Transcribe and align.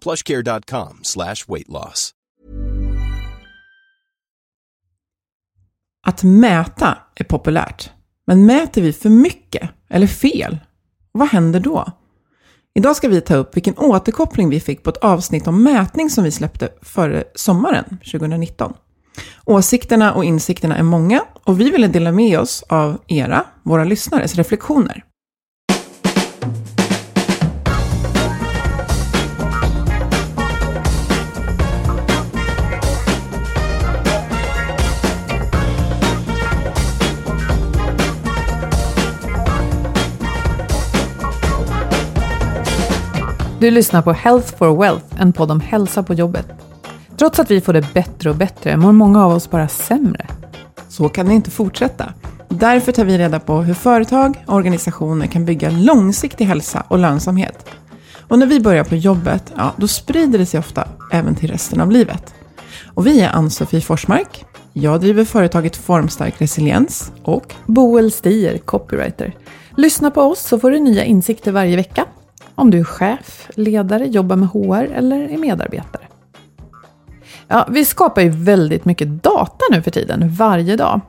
plushcare.com 0.00 1.00
slash 1.02 1.36
weight 1.48 1.68
loss. 1.68 2.14
Att 6.06 6.22
mäta 6.22 6.98
är 7.14 7.24
populärt. 7.24 7.90
Men 8.26 8.46
mäter 8.46 8.82
vi 8.82 8.92
för 8.92 9.08
mycket 9.08 9.70
eller 9.88 10.06
fel? 10.06 10.58
Vad 11.12 11.28
händer 11.28 11.60
då? 11.60 11.92
Idag 12.74 12.96
ska 12.96 13.08
vi 13.08 13.20
ta 13.20 13.36
upp 13.36 13.56
vilken 13.56 13.78
återkoppling 13.78 14.50
vi 14.50 14.60
fick 14.60 14.82
på 14.82 14.90
ett 14.90 14.96
avsnitt 14.96 15.46
om 15.46 15.62
mätning 15.62 16.10
som 16.10 16.24
vi 16.24 16.30
släppte 16.30 16.68
före 16.82 17.24
sommaren 17.34 17.84
2019. 17.84 18.72
Åsikterna 19.44 20.14
och 20.14 20.24
insikterna 20.24 20.76
är 20.76 20.82
många 20.82 21.24
och 21.44 21.60
vi 21.60 21.70
ville 21.70 21.88
dela 21.88 22.12
med 22.12 22.40
oss 22.40 22.64
av 22.68 22.98
era, 23.06 23.44
våra 23.62 23.84
lyssnares 23.84 24.34
reflektioner. 24.34 25.04
Du 43.60 43.70
lyssnar 43.70 44.02
på 44.02 44.12
Health 44.12 44.56
for 44.56 44.76
Wealth, 44.76 45.20
en 45.20 45.32
podd 45.32 45.50
om 45.50 45.60
hälsa 45.60 46.02
på 46.02 46.14
jobbet. 46.14 46.46
Trots 47.16 47.38
att 47.38 47.50
vi 47.50 47.60
får 47.60 47.72
det 47.72 47.94
bättre 47.94 48.30
och 48.30 48.36
bättre 48.36 48.76
mår 48.76 48.92
många 48.92 49.24
av 49.24 49.32
oss 49.32 49.50
bara 49.50 49.68
sämre. 49.68 50.26
Så 50.88 51.08
kan 51.08 51.26
det 51.26 51.34
inte 51.34 51.50
fortsätta. 51.50 52.12
Därför 52.48 52.92
tar 52.92 53.04
vi 53.04 53.18
reda 53.18 53.40
på 53.40 53.62
hur 53.62 53.74
företag 53.74 54.44
och 54.46 54.54
organisationer 54.54 55.26
kan 55.26 55.44
bygga 55.44 55.70
långsiktig 55.70 56.44
hälsa 56.44 56.82
och 56.88 56.98
lönsamhet. 56.98 57.66
Och 58.28 58.38
när 58.38 58.46
vi 58.46 58.60
börjar 58.60 58.84
på 58.84 58.96
jobbet, 58.96 59.52
ja, 59.56 59.72
då 59.76 59.88
sprider 59.88 60.38
det 60.38 60.46
sig 60.46 60.60
ofta 60.60 60.88
även 61.12 61.34
till 61.34 61.50
resten 61.50 61.80
av 61.80 61.90
livet. 61.90 62.34
Och 62.94 63.06
vi 63.06 63.20
är 63.20 63.30
Ann-Sofie 63.30 63.80
Forsmark. 63.80 64.44
Jag 64.72 65.00
driver 65.00 65.24
företaget 65.24 65.76
Formstark 65.76 66.40
Resiliens 66.40 67.12
och 67.22 67.54
Boel 67.66 68.12
Stier, 68.12 68.58
copywriter. 68.58 69.36
Lyssna 69.76 70.10
på 70.10 70.20
oss 70.20 70.40
så 70.40 70.58
får 70.58 70.70
du 70.70 70.78
nya 70.78 71.04
insikter 71.04 71.52
varje 71.52 71.76
vecka. 71.76 72.04
Om 72.58 72.70
du 72.70 72.78
är 72.78 72.84
chef, 72.84 73.50
ledare, 73.54 74.06
jobbar 74.06 74.36
med 74.36 74.48
HR 74.48 74.92
eller 74.94 75.28
är 75.28 75.38
medarbetare. 75.38 76.02
Ja, 77.48 77.66
vi 77.70 77.84
skapar 77.84 78.22
ju 78.22 78.28
väldigt 78.28 78.84
mycket 78.84 79.22
data 79.22 79.64
nu 79.70 79.82
för 79.82 79.90
tiden, 79.90 80.30
varje 80.30 80.76
dag. 80.76 81.00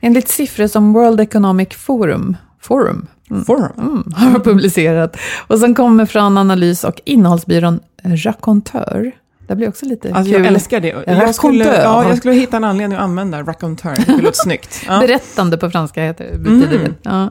Enligt 0.00 0.28
siffror 0.28 0.66
som 0.66 0.92
World 0.92 1.20
Economic 1.20 1.68
Forum, 1.74 2.36
Forum, 2.60 3.06
mm, 3.30 3.44
Forum. 3.44 3.72
Mm, 3.78 4.04
har 4.32 4.40
publicerat 4.40 5.16
och 5.46 5.58
som 5.58 5.74
kommer 5.74 6.06
från 6.06 6.38
analys 6.38 6.84
och 6.84 7.00
innehållsbyrån 7.04 7.80
Raconteur. 8.02 9.12
Det 9.50 9.56
blir 9.56 9.68
också 9.68 9.86
lite 9.86 10.14
Alltså 10.14 10.32
kul. 10.32 10.44
jag 10.44 10.52
älskar 10.52 10.80
det. 10.80 10.88
Jag 11.06 11.34
skulle, 11.34 11.64
ja, 11.82 12.08
jag 12.08 12.16
skulle 12.18 12.34
hitta 12.34 12.56
en 12.56 12.64
anledning 12.64 12.98
att 12.98 13.04
använda 13.04 13.42
raconteur. 13.42 13.96
Det 14.06 14.12
låter 14.22 14.32
snyggt. 14.44 14.82
Ja. 14.86 15.00
Berättande 15.06 15.58
på 15.58 15.70
franska 15.70 16.02
heter, 16.04 16.38
betyder 16.38 16.78
det. 16.78 16.94
Ja. 17.02 17.30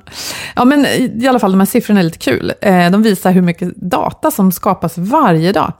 ja, 0.55 0.65
men 0.65 0.85
i 0.85 1.27
alla 1.27 1.39
fall 1.39 1.51
de 1.51 1.59
här 1.59 1.65
siffrorna 1.65 1.99
är 1.99 2.03
lite 2.03 2.17
kul. 2.17 2.53
Eh, 2.61 2.91
De 2.91 3.03
visar 3.03 3.31
hur 3.31 3.41
mycket 3.41 3.75
data 3.75 4.31
som 4.31 4.51
skapas 4.51 4.97
varje 4.97 5.51
dag. 5.51 5.73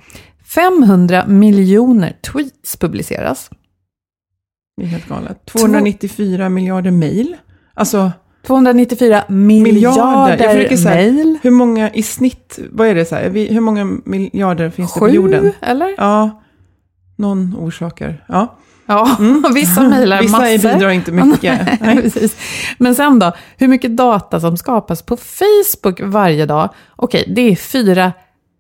500 0.55 1.25
miljoner 1.27 2.17
tweets 2.33 2.77
publiceras. 2.77 3.49
Det 4.77 4.83
är 4.83 4.87
helt 4.87 5.07
galet. 5.07 5.45
294 5.45 6.49
miljarder 6.49 6.91
mejl. 6.91 7.35
Alltså 7.73 8.11
294 8.47 9.23
miljarder, 9.27 10.37
försöker 10.37 10.77
så 10.77 10.89
här, 10.89 10.95
mejl. 11.11 11.37
Hur 11.41 11.51
många 11.51 11.89
i 11.89 12.03
snitt, 12.03 12.59
vad 12.71 12.87
är 12.87 12.95
det 12.95 13.05
så 13.05 13.15
här, 13.15 13.29
hur 13.29 13.59
många 13.61 13.85
miljarder 14.05 14.69
finns 14.69 14.93
det 14.93 14.99
på 14.99 15.05
Sju, 15.05 15.11
jorden? 15.11 15.51
eller? 15.61 15.95
Ja, 15.97 16.41
någon 17.15 17.55
orsaker. 17.59 18.23
Ja. 18.27 18.55
Ja, 18.85 19.17
vissa 19.53 19.83
mejlar 19.83 20.21
Vissa 20.21 20.37
massor. 20.37 20.73
bidrar 20.73 20.89
inte 20.89 21.11
mycket. 21.11 21.59
Nej. 21.81 22.11
Men 22.77 22.95
sen 22.95 23.19
då, 23.19 23.31
hur 23.57 23.67
mycket 23.67 23.97
data 23.97 24.39
som 24.39 24.57
skapas 24.57 25.01
på 25.01 25.17
Facebook 25.17 26.01
varje 26.03 26.45
dag? 26.45 26.69
Okej, 26.95 27.33
det 27.35 27.41
är 27.41 27.55
4 27.55 28.11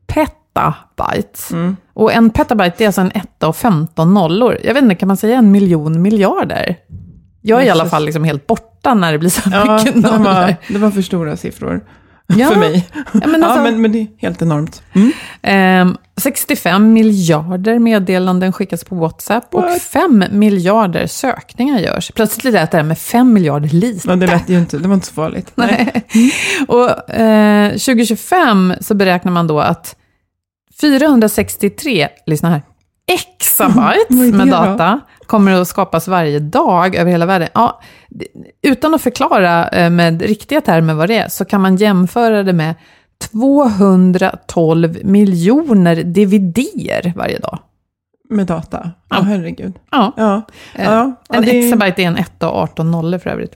petabytes. 0.07 1.51
Mm. 1.51 1.77
Och 1.93 2.13
en 2.13 2.29
petabyte 2.29 2.75
det 2.77 2.83
är 2.83 2.87
alltså 2.87 3.01
en 3.01 3.11
etta 3.13 3.47
och 3.47 3.55
15 3.55 4.13
nollor. 4.13 4.57
Jag 4.63 4.73
vet 4.73 4.83
inte, 4.83 4.95
kan 4.95 5.07
man 5.07 5.17
säga 5.17 5.37
en 5.37 5.51
miljon 5.51 6.01
miljarder? 6.01 6.75
Jag 7.41 7.61
är 7.61 7.65
i 7.65 7.69
alla 7.69 7.85
fall 7.85 8.05
liksom 8.05 8.23
helt 8.23 8.47
borta 8.47 8.93
när 8.93 9.11
det 9.11 9.17
blir 9.19 9.29
så 9.29 9.41
Ja, 9.51 9.77
mycket 9.77 9.93
det 9.93 9.99
nollor. 10.11 10.23
var, 10.23 10.55
det 10.67 10.77
var 10.77 10.91
för 10.91 11.01
stora 11.01 11.37
siffror 11.37 11.81
Ja. 12.37 12.47
för 12.49 12.55
mig. 12.55 12.87
Ja, 12.95 13.27
men 13.27 13.43
alltså- 13.43 13.59
ja, 13.59 13.63
men, 13.63 13.81
men 13.81 13.91
det 13.91 13.99
är 14.01 14.07
helt 14.17 14.41
enormt. 14.41 14.81
Mm. 14.93 15.11
Ehm, 15.41 15.97
65 16.17 16.93
miljarder 16.93 17.79
meddelanden 17.79 18.53
skickas 18.53 18.83
på 18.83 18.95
WhatsApp 18.95 19.55
och 19.55 19.61
What? 19.63 19.81
5 19.81 20.23
miljarder 20.31 21.07
sökningar 21.07 21.79
görs. 21.79 22.11
Plötsligt 22.15 22.53
lät 22.53 22.71
det 22.71 22.77
här 22.77 22.83
med 22.83 22.97
5 22.97 23.33
miljarder 23.33 23.69
lite. 23.69 24.09
Ja, 24.09 24.15
det 24.15 24.27
lät 24.27 24.49
ju 24.49 24.59
inte, 24.59 24.77
det 24.77 24.87
var 24.87 24.95
inte 24.95 25.07
så 25.07 25.13
farligt. 25.13 25.51
Nej. 25.55 26.03
Och 26.67 27.09
eh, 27.09 27.69
2025 27.71 28.73
så 28.81 28.93
beräknar 28.95 29.31
man 29.31 29.47
då 29.47 29.59
att 29.59 29.95
463, 30.81 32.07
lyssna 32.25 32.49
här, 32.49 32.61
exabyte 33.11 33.79
Vad 34.09 34.27
är 34.27 34.31
det 34.31 34.37
med 34.37 34.47
data 34.47 34.99
kommer 35.29 35.61
att 35.61 35.67
skapas 35.67 36.07
varje 36.07 36.39
dag 36.39 36.95
över 36.95 37.11
hela 37.11 37.25
världen. 37.25 37.49
Ja, 37.53 37.81
utan 38.61 38.93
att 38.93 39.01
förklara 39.01 39.67
eh, 39.67 39.89
med 39.89 40.21
riktiga 40.21 40.61
termer 40.61 40.93
vad 40.93 41.09
det 41.09 41.17
är, 41.17 41.27
så 41.29 41.45
kan 41.45 41.61
man 41.61 41.75
jämföra 41.75 42.43
det 42.43 42.53
med 42.53 42.75
212 43.31 44.97
miljoner 45.03 45.95
DVD-er 46.03 47.13
varje 47.15 47.39
dag. 47.39 47.59
Med 48.29 48.47
data. 48.47 48.91
Ja, 49.09 49.17
Ja. 49.17 49.21
herregud. 49.21 49.73
Ja, 49.91 50.13
Ja, 50.17 50.41
eh, 50.75 50.85
ja, 50.85 51.15
ja, 51.29 51.35
en 51.35 51.43
det, 51.45 51.59
exabyte 51.59 52.01
är 52.03 52.07
en 52.07 52.17
1 52.17 52.43
och 52.43 52.49
18 52.55 52.91
nollor 52.91 53.17
för 53.17 53.29
övrigt. 53.29 53.55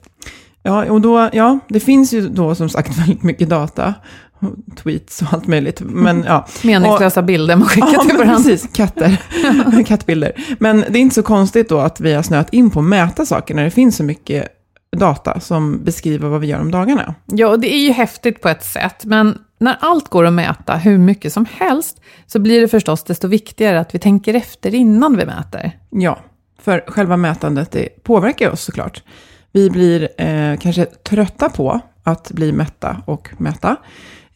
ja, 0.62 0.90
och 0.90 1.00
då, 1.00 1.30
ja, 1.32 1.58
det 1.68 1.80
finns 1.80 2.12
ju 2.12 2.28
då 2.28 2.54
som 2.54 2.68
sagt 2.68 2.98
väldigt 3.00 3.22
mycket 3.22 3.48
data. 3.48 3.94
Tweets 4.76 5.22
och 5.22 5.28
allt 5.32 5.46
möjligt. 5.46 5.80
Men 5.80 6.24
ja. 6.28 6.46
Meningslösa 6.64 7.22
bilder 7.22 7.56
man 7.56 7.68
skickar 7.68 7.92
Ja, 7.92 8.02
till 8.04 8.16
varandra. 8.16 8.36
precis. 8.36 8.68
Katter. 8.72 9.16
Kattbilder. 9.86 10.32
Men 10.60 10.84
det 10.90 10.98
är 10.98 11.02
inte 11.02 11.14
så 11.14 11.22
konstigt 11.22 11.68
då 11.68 11.78
att 11.78 12.00
vi 12.00 12.12
har 12.14 12.22
snöat 12.22 12.52
in 12.54 12.70
på 12.70 12.78
att 12.80 12.84
mäta 12.86 13.26
saker 13.26 13.54
när 13.54 13.64
det 13.64 13.70
finns 13.70 13.96
så 13.96 14.04
mycket 14.04 14.48
data 14.96 15.40
som 15.40 15.84
beskriver 15.84 16.28
vad 16.28 16.40
vi 16.40 16.46
gör 16.46 16.60
om 16.60 16.70
dagarna. 16.70 17.14
Ja, 17.26 17.48
och 17.48 17.60
det 17.60 17.74
är 17.74 17.78
ju 17.78 17.90
häftigt 17.92 18.42
på 18.42 18.48
ett 18.48 18.64
sätt, 18.64 19.04
men 19.04 19.38
När 19.58 19.76
allt 19.80 20.08
går 20.08 20.24
att 20.26 20.32
mäta 20.32 20.76
hur 20.76 20.98
mycket 20.98 21.32
som 21.32 21.46
helst, 21.52 22.00
så 22.26 22.38
blir 22.38 22.60
det 22.60 22.68
förstås 22.68 23.04
desto 23.04 23.28
viktigare 23.28 23.80
att 23.80 23.94
vi 23.94 23.98
tänker 23.98 24.34
efter 24.34 24.74
innan 24.74 25.16
vi 25.16 25.26
mäter. 25.26 25.78
Ja, 25.90 26.18
för 26.62 26.84
själva 26.86 27.16
mätandet 27.16 27.70
det 27.70 27.88
påverkar 28.02 28.50
oss 28.50 28.60
såklart. 28.62 29.02
Vi 29.52 29.70
blir 29.70 30.08
eh, 30.22 30.56
kanske 30.58 30.84
trötta 30.84 31.48
på 31.48 31.80
att 32.02 32.30
bli 32.30 32.52
mätta 32.52 33.02
och 33.06 33.28
mäta. 33.38 33.76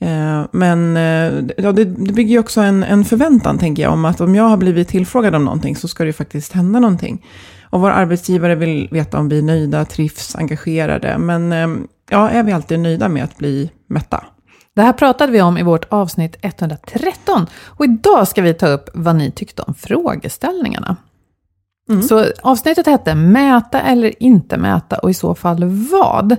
Eh, 0.00 0.45
men 0.53 0.97
eh, 0.97 1.45
ja, 1.56 1.73
det, 1.73 1.85
det 1.85 2.12
bygger 2.12 2.31
ju 2.31 2.39
också 2.39 2.61
en, 2.61 2.83
en 2.83 3.05
förväntan, 3.05 3.59
tänker 3.59 3.83
jag, 3.83 3.93
om 3.93 4.05
att 4.05 4.21
om 4.21 4.35
jag 4.35 4.45
har 4.45 4.56
blivit 4.56 4.89
tillfrågad 4.89 5.35
om 5.35 5.45
någonting 5.45 5.77
så 5.77 5.89
ska 5.89 6.05
det 6.05 6.09
ju 6.09 6.12
faktiskt 6.12 6.53
hända 6.53 6.81
någonting. 6.81 7.27
Och 7.71 7.81
våra 7.81 7.95
arbetsgivare 7.95 8.55
vill 8.55 8.89
veta 8.91 9.19
om 9.19 9.29
vi 9.29 9.39
är 9.39 9.43
nöjda, 9.43 9.85
trivs, 9.85 10.37
engagerade. 10.37 11.19
Men 11.19 11.53
eh, 11.53 11.69
ja, 12.11 12.31
är 12.31 12.43
vi 12.43 12.53
alltid 12.53 12.81
nöjda 12.81 13.09
med 13.09 13.25
att 13.25 13.39
bli 13.39 13.71
mätta? 13.87 14.25
Det 14.75 14.83
här 14.83 14.93
pratade 14.93 15.33
vi 15.33 15.43
om 15.43 15.59
i 15.59 15.62
vårt 15.62 15.85
avsnitt 15.89 16.37
113 16.43 17.47
och 17.65 17.85
idag 17.85 18.29
ska 18.29 18.43
vi 18.43 18.55
ta 18.55 18.69
upp 18.69 18.91
vad 18.94 19.17
ni 19.17 19.31
tyckte 19.31 19.62
om 19.62 19.75
frågeställningarna. 19.75 20.97
Mm. 21.89 22.03
Så 22.03 22.25
avsnittet 22.43 22.87
hette 22.87 23.15
Mäta 23.15 23.81
eller 23.81 24.23
inte 24.23 24.56
mäta 24.56 24.99
och 24.99 25.11
i 25.11 25.15
så 25.15 25.35
fall 25.35 25.65
vad? 25.65 26.37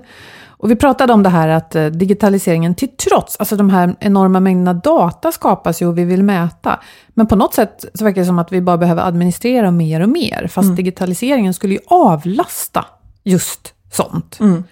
Och 0.60 0.72
vi 0.72 0.76
pratade 0.76 1.14
om 1.14 1.24
det 1.24 1.30
här 1.30 1.48
att 1.48 1.76
eh, 1.76 1.86
digitaliseringen 1.86 2.76
till 2.76 2.90
trots, 2.90 3.36
alltså 3.38 3.56
de 3.56 3.70
här 3.70 3.96
enorma 4.00 4.40
mängderna 4.40 4.74
data 4.74 5.32
skapas 5.32 5.82
ju 5.82 5.88
och 5.88 5.98
vi 5.98 6.04
vill 6.04 6.24
mäta. 6.24 6.80
Men 7.10 7.28
på 7.28 7.36
något 7.36 7.54
sätt 7.54 7.86
så 7.94 8.04
verkar 8.04 8.22
det 8.22 8.28
som 8.28 8.40
att 8.40 8.52
vi 8.52 8.62
bara 8.62 8.78
behöver 8.78 9.04
administrera 9.04 9.72
mer 9.72 10.02
och 10.02 10.10
mer. 10.10 10.48
Fast 10.48 10.66
mm. 10.66 10.76
digitaliseringen 10.76 11.54
skulle 11.54 11.74
ju 11.74 11.80
avlasta 11.88 12.86
just 13.24 13.74
sånt. 13.92 14.40
Mm. 14.40 14.64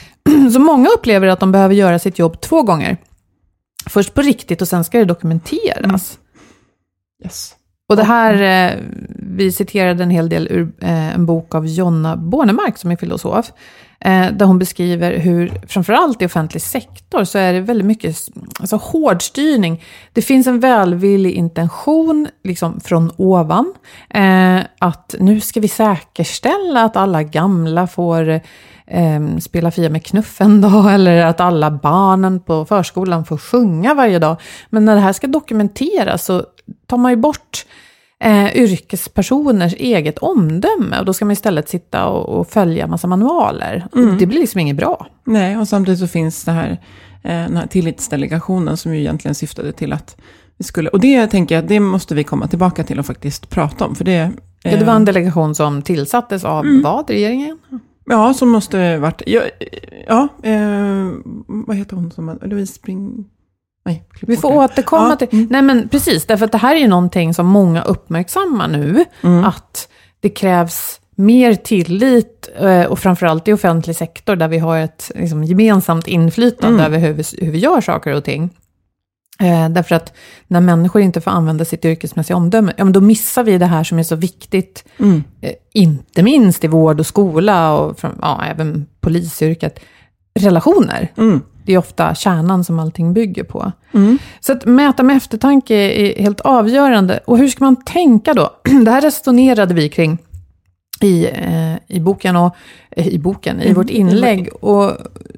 Så 0.52 0.58
många 0.58 0.88
upplever 0.88 1.26
att 1.26 1.40
de 1.40 1.52
behöver 1.52 1.74
göra 1.74 1.98
sitt 1.98 2.18
jobb 2.18 2.40
två 2.40 2.62
gånger. 2.62 2.96
Först 3.86 4.14
på 4.14 4.22
riktigt 4.22 4.62
och 4.62 4.68
sen 4.68 4.84
ska 4.84 4.98
det 4.98 5.04
dokumenteras. 5.04 5.84
Mm. 5.84 7.24
Yes. 7.24 7.54
Och 7.88 7.96
det 7.96 8.04
här, 8.04 8.34
eh, 8.42 8.78
vi 9.18 9.52
citerade 9.52 10.02
en 10.02 10.10
hel 10.10 10.28
del 10.28 10.48
ur 10.50 10.72
eh, 10.80 11.14
en 11.14 11.26
bok 11.26 11.54
av 11.54 11.66
Jonna 11.66 12.16
Bornemark 12.16 12.78
som 12.78 12.90
är 12.90 12.96
filosof. 12.96 13.52
Eh, 14.04 14.32
där 14.32 14.46
hon 14.46 14.58
beskriver 14.58 15.18
hur, 15.18 15.52
framförallt 15.66 16.22
i 16.22 16.26
offentlig 16.26 16.62
sektor, 16.62 17.24
så 17.24 17.38
är 17.38 17.52
det 17.52 17.60
väldigt 17.60 17.86
mycket 17.86 18.16
alltså, 18.60 18.76
hårdstyrning. 18.76 19.82
Det 20.12 20.22
finns 20.22 20.46
en 20.46 20.60
välvillig 20.60 21.32
intention 21.32 22.28
liksom, 22.44 22.80
från 22.80 23.12
ovan. 23.16 23.74
Eh, 24.10 24.60
att 24.78 25.14
nu 25.18 25.40
ska 25.40 25.60
vi 25.60 25.68
säkerställa 25.68 26.84
att 26.84 26.96
alla 26.96 27.22
gamla 27.22 27.86
får 27.86 28.28
eh, 28.86 29.36
spela 29.40 29.70
Fia 29.70 29.90
med 29.90 30.06
knuffen 30.06 30.60
då, 30.60 30.88
eller 30.92 31.24
att 31.24 31.40
alla 31.40 31.70
barnen 31.70 32.40
på 32.40 32.64
förskolan 32.64 33.24
får 33.24 33.36
sjunga 33.36 33.94
varje 33.94 34.18
dag. 34.18 34.36
Men 34.70 34.84
när 34.84 34.94
det 34.94 35.00
här 35.00 35.12
ska 35.12 35.26
dokumenteras 35.26 36.24
så 36.24 36.44
tar 36.86 36.96
man 36.96 37.12
ju 37.12 37.16
bort 37.16 37.64
eh, 38.22 38.56
yrkespersoners 38.56 39.74
eget 39.74 40.18
omdöme. 40.18 40.98
Och 40.98 41.04
då 41.04 41.12
ska 41.12 41.24
man 41.24 41.32
istället 41.32 41.68
sitta 41.68 42.06
och, 42.06 42.40
och 42.40 42.48
följa 42.48 42.86
massa 42.86 43.06
manualer. 43.06 43.86
Mm. 43.96 44.18
Det 44.18 44.26
blir 44.26 44.40
liksom 44.40 44.60
inget 44.60 44.76
bra. 44.76 45.06
Nej, 45.24 45.58
och 45.58 45.68
samtidigt 45.68 46.00
så 46.00 46.08
finns 46.08 46.44
det 46.44 46.52
här, 46.52 46.70
eh, 47.22 47.30
den 47.30 47.56
här 47.56 47.66
tillitsdelegationen 47.66 48.76
som 48.76 48.94
ju 48.94 49.00
egentligen 49.00 49.34
syftade 49.34 49.72
till 49.72 49.92
att 49.92 50.16
vi 50.58 50.64
skulle, 50.64 50.88
och 50.88 51.00
det 51.00 51.26
tänker 51.26 51.54
jag, 51.54 51.64
det 51.64 51.80
måste 51.80 52.14
vi 52.14 52.24
komma 52.24 52.48
tillbaka 52.48 52.84
till 52.84 52.98
och 52.98 53.06
faktiskt 53.06 53.50
prata 53.50 53.84
om. 53.84 53.94
För 53.94 54.04
det, 54.04 54.32
eh, 54.64 54.72
ja, 54.72 54.76
det 54.76 54.84
var 54.84 54.94
en 54.94 55.04
delegation 55.04 55.54
som 55.54 55.82
tillsattes 55.82 56.44
av 56.44 56.64
mm. 56.64 56.82
vad, 56.82 57.10
regeringen? 57.10 57.58
Ja, 58.04 58.34
som 58.34 58.50
måste 58.50 58.98
varit, 58.98 59.22
ja, 59.26 59.40
ja 60.06 60.28
eh, 60.42 61.10
vad 61.46 61.76
heter 61.76 61.96
hon 61.96 62.10
som, 62.10 62.38
Louise 62.42 62.74
Spring... 62.74 63.24
Nej, 63.84 64.04
vi 64.20 64.36
får 64.36 64.52
återkomma 64.52 65.08
ja. 65.08 65.16
till... 65.16 65.28
Mm. 65.32 65.48
Nej 65.50 65.62
men 65.62 65.88
precis, 65.88 66.26
därför 66.26 66.44
att 66.44 66.52
det 66.52 66.58
här 66.58 66.74
är 66.74 66.80
ju 66.80 66.88
någonting 66.88 67.34
som 67.34 67.46
många 67.46 67.82
uppmärksammar 67.82 68.68
nu. 68.68 69.04
Mm. 69.22 69.44
Att 69.44 69.88
det 70.20 70.28
krävs 70.28 71.00
mer 71.16 71.54
tillit 71.54 72.50
eh, 72.56 72.84
och 72.84 72.98
framförallt 72.98 73.48
i 73.48 73.52
offentlig 73.52 73.96
sektor 73.96 74.36
där 74.36 74.48
vi 74.48 74.58
har 74.58 74.78
ett 74.78 75.10
liksom, 75.14 75.44
gemensamt 75.44 76.06
inflytande 76.06 76.84
mm. 76.84 76.86
över 76.86 76.98
hur 76.98 77.12
vi, 77.12 77.46
hur 77.46 77.52
vi 77.52 77.58
gör 77.58 77.80
saker 77.80 78.14
och 78.14 78.24
ting. 78.24 78.50
Eh, 79.40 79.68
därför 79.68 79.94
att 79.94 80.12
när 80.46 80.60
människor 80.60 81.02
inte 81.02 81.20
får 81.20 81.30
använda 81.30 81.64
sitt 81.64 81.84
yrkesmässiga 81.84 82.36
omdöme, 82.36 82.72
ja, 82.76 82.84
men 82.84 82.92
då 82.92 83.00
missar 83.00 83.44
vi 83.44 83.58
det 83.58 83.66
här 83.66 83.84
som 83.84 83.98
är 83.98 84.02
så 84.02 84.16
viktigt, 84.16 84.84
mm. 84.98 85.24
eh, 85.40 85.52
inte 85.72 86.22
minst 86.22 86.64
i 86.64 86.66
vård 86.66 87.00
och 87.00 87.06
skola 87.06 87.78
och 87.78 87.98
ja, 88.20 88.44
även 88.44 88.86
polisyrket, 89.00 89.80
relationer. 90.40 91.08
Mm. 91.16 91.40
Det 91.64 91.72
är 91.72 91.78
ofta 91.78 92.14
kärnan 92.14 92.64
som 92.64 92.78
allting 92.78 93.12
bygger 93.12 93.44
på. 93.44 93.72
Mm. 93.94 94.18
Så 94.40 94.52
att 94.52 94.64
mäta 94.64 95.02
med 95.02 95.16
eftertanke 95.16 95.74
är 95.74 96.22
helt 96.22 96.40
avgörande. 96.40 97.20
Och 97.24 97.38
hur 97.38 97.48
ska 97.48 97.64
man 97.64 97.76
tänka 97.76 98.34
då? 98.34 98.50
Det 98.84 98.90
här 98.90 99.00
resonerade 99.00 99.74
vi 99.74 99.88
kring 99.88 100.18
i, 101.00 101.26
eh, 101.32 101.96
i 101.96 102.00
boken, 102.00 102.36
och, 102.36 102.56
eh, 102.90 103.08
i, 103.08 103.18
boken 103.18 103.60
i 103.60 103.64
mm. 103.64 103.74
vårt 103.74 103.90
inlägg. 103.90 104.48
Och 104.52 104.92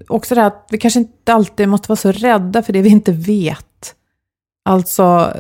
också 0.09 0.35
det 0.35 0.41
här 0.41 0.49
att 0.49 0.67
vi 0.71 0.79
kanske 0.79 1.01
inte 1.01 1.35
alltid 1.35 1.69
måste 1.69 1.89
vara 1.89 1.97
så 1.97 2.13
rädda 2.13 2.63
för 2.63 2.73
det 2.73 2.83
vi 2.83 2.91
inte 2.91 3.13
vet. 3.13 3.95
Alltså, 4.65 5.33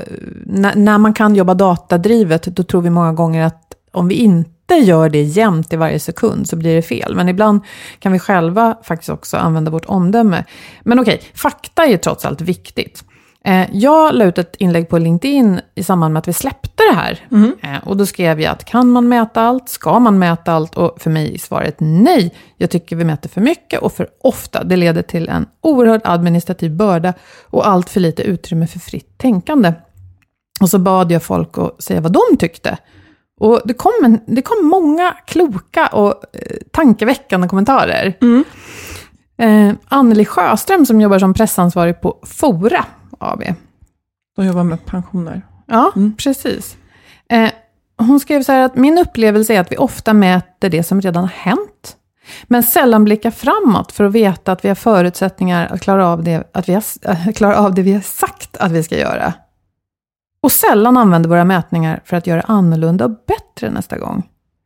när, 0.46 0.74
när 0.74 0.98
man 0.98 1.14
kan 1.14 1.36
jobba 1.36 1.54
datadrivet, 1.54 2.42
då 2.42 2.62
tror 2.62 2.82
vi 2.82 2.90
många 2.90 3.12
gånger 3.12 3.46
att 3.46 3.74
om 3.92 4.08
vi 4.08 4.14
inte 4.14 4.53
inte 4.70 4.90
gör 4.90 5.08
det 5.08 5.22
jämt 5.22 5.72
i 5.72 5.76
varje 5.76 5.98
sekund 5.98 6.48
så 6.48 6.56
blir 6.56 6.74
det 6.74 6.82
fel. 6.82 7.14
Men 7.14 7.28
ibland 7.28 7.60
kan 7.98 8.12
vi 8.12 8.18
själva 8.18 8.78
faktiskt 8.82 9.10
också 9.10 9.36
använda 9.36 9.70
vårt 9.70 9.84
omdöme. 9.84 10.44
Men 10.82 11.00
okej, 11.00 11.22
fakta 11.34 11.86
är 11.86 11.96
trots 11.96 12.24
allt 12.24 12.40
viktigt. 12.40 13.04
Eh, 13.44 13.66
jag 13.72 14.14
la 14.14 14.24
ut 14.24 14.38
ett 14.38 14.56
inlägg 14.58 14.88
på 14.88 14.98
LinkedIn 14.98 15.60
i 15.74 15.82
samband 15.82 16.12
med 16.12 16.20
att 16.20 16.28
vi 16.28 16.32
släppte 16.32 16.82
det 16.90 16.96
här. 16.96 17.26
Mm. 17.32 17.52
Och 17.84 17.96
då 17.96 18.06
skrev 18.06 18.40
jag 18.40 18.52
att 18.52 18.64
kan 18.64 18.90
man 18.90 19.08
mäta 19.08 19.42
allt? 19.42 19.68
Ska 19.68 19.98
man 19.98 20.18
mäta 20.18 20.52
allt? 20.52 20.74
Och 20.74 21.02
för 21.02 21.10
mig 21.10 21.34
är 21.34 21.38
svaret 21.38 21.76
nej. 21.78 22.34
Jag 22.56 22.70
tycker 22.70 22.96
vi 22.96 23.04
mäter 23.04 23.28
för 23.28 23.40
mycket 23.40 23.80
och 23.80 23.92
för 23.92 24.08
ofta. 24.20 24.64
Det 24.64 24.76
leder 24.76 25.02
till 25.02 25.28
en 25.28 25.46
oerhörd 25.60 26.00
administrativ 26.04 26.76
börda 26.76 27.14
och 27.50 27.68
allt 27.68 27.90
för 27.90 28.00
lite 28.00 28.22
utrymme 28.22 28.66
för 28.66 28.78
fritt 28.78 29.18
tänkande. 29.18 29.72
Och 30.60 30.70
så 30.70 30.78
bad 30.78 31.12
jag 31.12 31.22
folk 31.22 31.58
att 31.58 31.82
säga 31.82 32.00
vad 32.00 32.12
de 32.12 32.36
tyckte. 32.38 32.78
Och 33.40 33.60
det 33.64 33.74
kom, 33.74 33.92
en, 34.04 34.20
det 34.26 34.42
kom 34.42 34.66
många 34.66 35.16
kloka 35.26 35.86
och 35.86 36.08
eh, 36.32 36.56
tankeväckande 36.72 37.48
kommentarer. 37.48 38.16
Mm. 38.20 38.44
Eh, 39.38 39.74
Anneli 39.88 40.24
Sjöström 40.24 40.86
som 40.86 41.00
jobbar 41.00 41.18
som 41.18 41.34
pressansvarig 41.34 42.00
på 42.00 42.18
Fora 42.22 42.84
AB. 43.18 43.42
De 44.36 44.46
jobbar 44.46 44.64
med 44.64 44.86
pensioner. 44.86 45.42
Ja, 45.66 45.92
mm. 45.96 46.16
precis. 46.16 46.76
Eh, 47.28 47.50
hon 47.98 48.20
skrev 48.20 48.42
så 48.42 48.52
här 48.52 48.64
att 48.64 48.76
min 48.76 48.98
upplevelse 48.98 49.54
är 49.54 49.60
att 49.60 49.72
vi 49.72 49.76
ofta 49.76 50.12
mäter 50.12 50.68
det 50.68 50.82
som 50.82 51.00
redan 51.00 51.24
har 51.24 51.30
hänt. 51.30 51.96
Men 52.44 52.62
sällan 52.62 53.04
blickar 53.04 53.30
framåt 53.30 53.92
för 53.92 54.04
att 54.04 54.12
veta 54.12 54.52
att 54.52 54.64
vi 54.64 54.68
har 54.68 54.74
förutsättningar 54.74 55.68
att 55.72 55.80
klara 55.80 56.08
av 56.08 56.22
det, 56.24 56.50
att 56.52 56.68
vi 56.68 56.74
har, 56.74 57.32
klara 57.34 57.56
av 57.56 57.74
det 57.74 57.82
vi 57.82 57.92
har 57.92 58.00
sagt 58.00 58.56
att 58.56 58.72
vi 58.72 58.82
ska 58.82 58.98
göra. 58.98 59.32
Och 60.44 60.52
sällan 60.52 60.96
använder 60.96 61.28
våra 61.28 61.44
mätningar 61.44 62.00
för 62.04 62.16
att 62.16 62.26
göra 62.26 62.40
annorlunda 62.40 63.04
och 63.04 63.10
bättre 63.10 63.70
nästa 63.70 63.98
gång. 63.98 64.22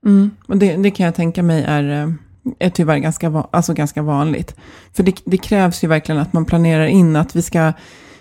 Mm. 0.07 0.31
Och 0.49 0.57
det, 0.57 0.77
det, 0.77 0.91
kan 0.91 1.07
jag 1.07 1.15
tänka 1.15 1.43
mig 1.43 1.65
är, 1.69 2.03
eh, 2.03 2.13
är 2.59 2.71
tyvärr 2.71 2.99
ganska, 2.99 3.45
alltså 3.51 3.75
ganska 3.75 4.03
vanligt. 4.03 4.57
För 4.97 5.03
det, 5.03 5.17
det, 5.25 5.37
krävs 5.37 5.85
ju 5.85 5.89
verkligen 5.89 6.21
att 6.21 6.33
man 6.33 6.45
planerar 6.45 6.87
in 6.87 7.17
att 7.17 7.37
vi 7.37 7.43
ska, 7.43 7.73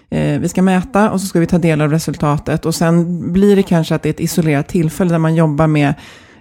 eh, 0.09 0.39
vi 0.39 0.49
ska 0.49 0.61
mäta 0.61 1.11
och 1.11 1.21
så 1.21 1.27
ska 1.27 1.39
vi 1.39 1.45
ta 1.45 1.57
del 1.57 1.81
av 1.81 1.91
resultatet. 1.91 2.65
Och 2.65 2.75
sen 2.75 3.33
blir 3.33 3.55
det 3.55 3.63
kanske 3.63 3.95
att 3.95 4.03
det 4.03 4.09
är 4.09 4.13
ett 4.13 4.19
isolerat 4.19 4.67
tillfälle 4.67 5.11
där 5.11 5.19
man 5.19 5.35
jobbar 5.35 5.67
med 5.67 5.93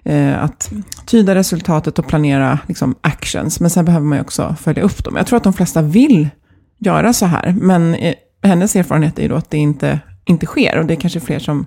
eh, 0.05 0.45
att 0.45 0.73
tyda 1.07 1.35
resultatet 1.35 1.99
och 1.99 2.07
planera 2.07 2.59
liksom, 2.67 2.95
actions. 3.01 3.61
Men 3.61 3.71
sen 3.71 3.85
behöver 3.85 4.07
man 4.07 4.19
ju 4.19 4.23
också 4.23 4.57
följa 4.61 4.83
upp 4.83 5.05
dem. 5.05 5.17
Jag 5.17 5.27
tror 5.27 5.37
att 5.37 5.45
de 5.45 5.53
flesta 5.53 5.83
vill 5.83 6.29
göra 6.79 7.13
så 7.13 7.27
här. 7.27 7.55
Men 7.61 7.95
eh, 7.95 8.15
hennes 8.43 8.77
erfarenhet 8.77 9.19
är 9.19 9.23
ju 9.23 9.29
då 9.29 9.37
att 9.37 9.51
det 9.51 9.59
inte 9.59 10.01
inte 10.27 10.47
sker. 10.47 10.79
Och 10.79 10.87
det 10.87 10.95
är 10.95 11.01
kanske 11.01 11.21
fler 11.21 11.39
som 11.39 11.67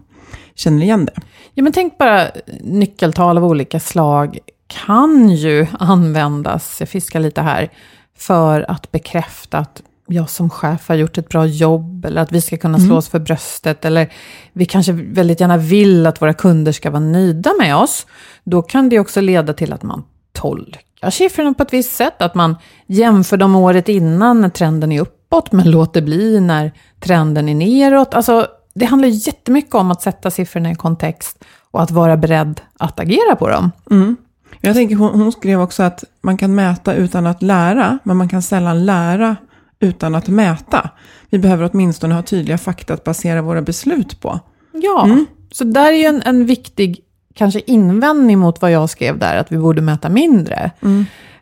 känner 0.55 0.83
igen 0.83 1.05
det. 1.05 1.13
Ja, 1.53 1.63
men 1.63 1.73
tänk 1.73 1.97
bara 1.97 2.27
nyckeltal 2.61 3.37
av 3.37 3.45
olika 3.45 3.79
slag 3.79 4.39
kan 4.67 5.29
ju 5.29 5.67
användas, 5.79 6.77
jag 6.79 6.89
fiskar 6.89 7.19
lite 7.19 7.41
här, 7.41 7.69
för 8.17 8.71
att 8.71 8.91
bekräfta 8.91 9.57
att 9.57 9.81
jag 10.07 10.29
som 10.29 10.49
chef 10.49 10.87
har 10.87 10.95
gjort 10.95 11.17
ett 11.17 11.29
bra 11.29 11.45
jobb, 11.45 12.05
eller 12.05 12.21
att 12.21 12.31
vi 12.31 12.41
ska 12.41 12.57
kunna 12.57 12.79
slå 12.79 12.97
oss 12.97 13.07
mm. 13.07 13.11
för 13.11 13.19
bröstet, 13.19 13.85
eller 13.85 14.13
vi 14.53 14.65
kanske 14.65 14.91
väldigt 14.91 15.39
gärna 15.39 15.57
vill 15.57 16.05
att 16.05 16.21
våra 16.21 16.33
kunder 16.33 16.71
ska 16.71 16.89
vara 16.89 16.99
nöjda 16.99 17.53
med 17.59 17.75
oss. 17.75 18.05
Då 18.43 18.61
kan 18.61 18.89
det 18.89 18.99
också 18.99 19.21
leda 19.21 19.53
till 19.53 19.73
att 19.73 19.83
man 19.83 20.03
tolkar 20.33 21.09
siffrorna 21.09 21.53
på 21.53 21.63
ett 21.63 21.73
visst 21.73 21.95
sätt, 21.95 22.21
att 22.21 22.35
man 22.35 22.55
jämför 22.87 23.37
dem 23.37 23.55
året 23.55 23.89
innan 23.89 24.41
när 24.41 24.49
trenden 24.49 24.91
är 24.91 25.01
uppåt, 25.01 25.51
men 25.51 25.71
låter 25.71 26.01
bli 26.01 26.39
när 26.39 26.71
trenden 26.99 27.49
är 27.49 27.55
neråt. 27.55 28.13
Alltså, 28.13 28.47
det 28.73 28.85
handlar 28.85 29.09
jättemycket 29.09 29.75
om 29.75 29.91
att 29.91 30.01
sätta 30.01 30.31
siffrorna 30.31 30.71
i 30.71 30.75
kontext 30.75 31.43
och 31.71 31.81
att 31.81 31.91
vara 31.91 32.17
beredd 32.17 32.61
att 32.77 32.99
agera 32.99 33.35
på 33.35 33.47
dem. 33.49 33.71
Mm. 33.91 34.15
Jag 34.61 34.75
tänker, 34.75 34.95
hon, 34.95 35.21
hon, 35.21 35.31
skrev 35.31 35.61
också 35.61 35.83
att 35.83 36.03
man 36.21 36.37
kan 36.37 36.55
mäta 36.55 36.93
utan 36.93 37.27
att 37.27 37.41
lära, 37.41 37.99
men 38.03 38.17
man 38.17 38.29
kan 38.29 38.41
sällan 38.41 38.85
lära 38.85 39.35
utan 39.79 40.15
att 40.15 40.27
mäta. 40.27 40.89
Vi 41.29 41.39
behöver 41.39 41.69
åtminstone 41.73 42.15
ha 42.15 42.21
tydliga 42.21 42.57
fakta 42.57 42.93
att 42.93 43.03
basera 43.03 43.41
våra 43.41 43.61
beslut 43.61 44.21
på. 44.21 44.39
Ja, 44.71 45.09
så 45.51 45.63
där 45.63 45.85
är 45.93 45.97
ju 45.97 46.05
en, 46.05 46.21
en 46.25 46.45
viktig 46.45 46.99
kanske 47.33 47.59
invändning 47.59 48.39
mot 48.39 48.61
vad 48.61 48.71
jag 48.71 48.89
skrev 48.89 49.19
där, 49.19 49.37
att 49.37 49.51
vi 49.51 49.57
borde 49.57 49.81
mäta 49.81 50.09
mindre. 50.09 50.71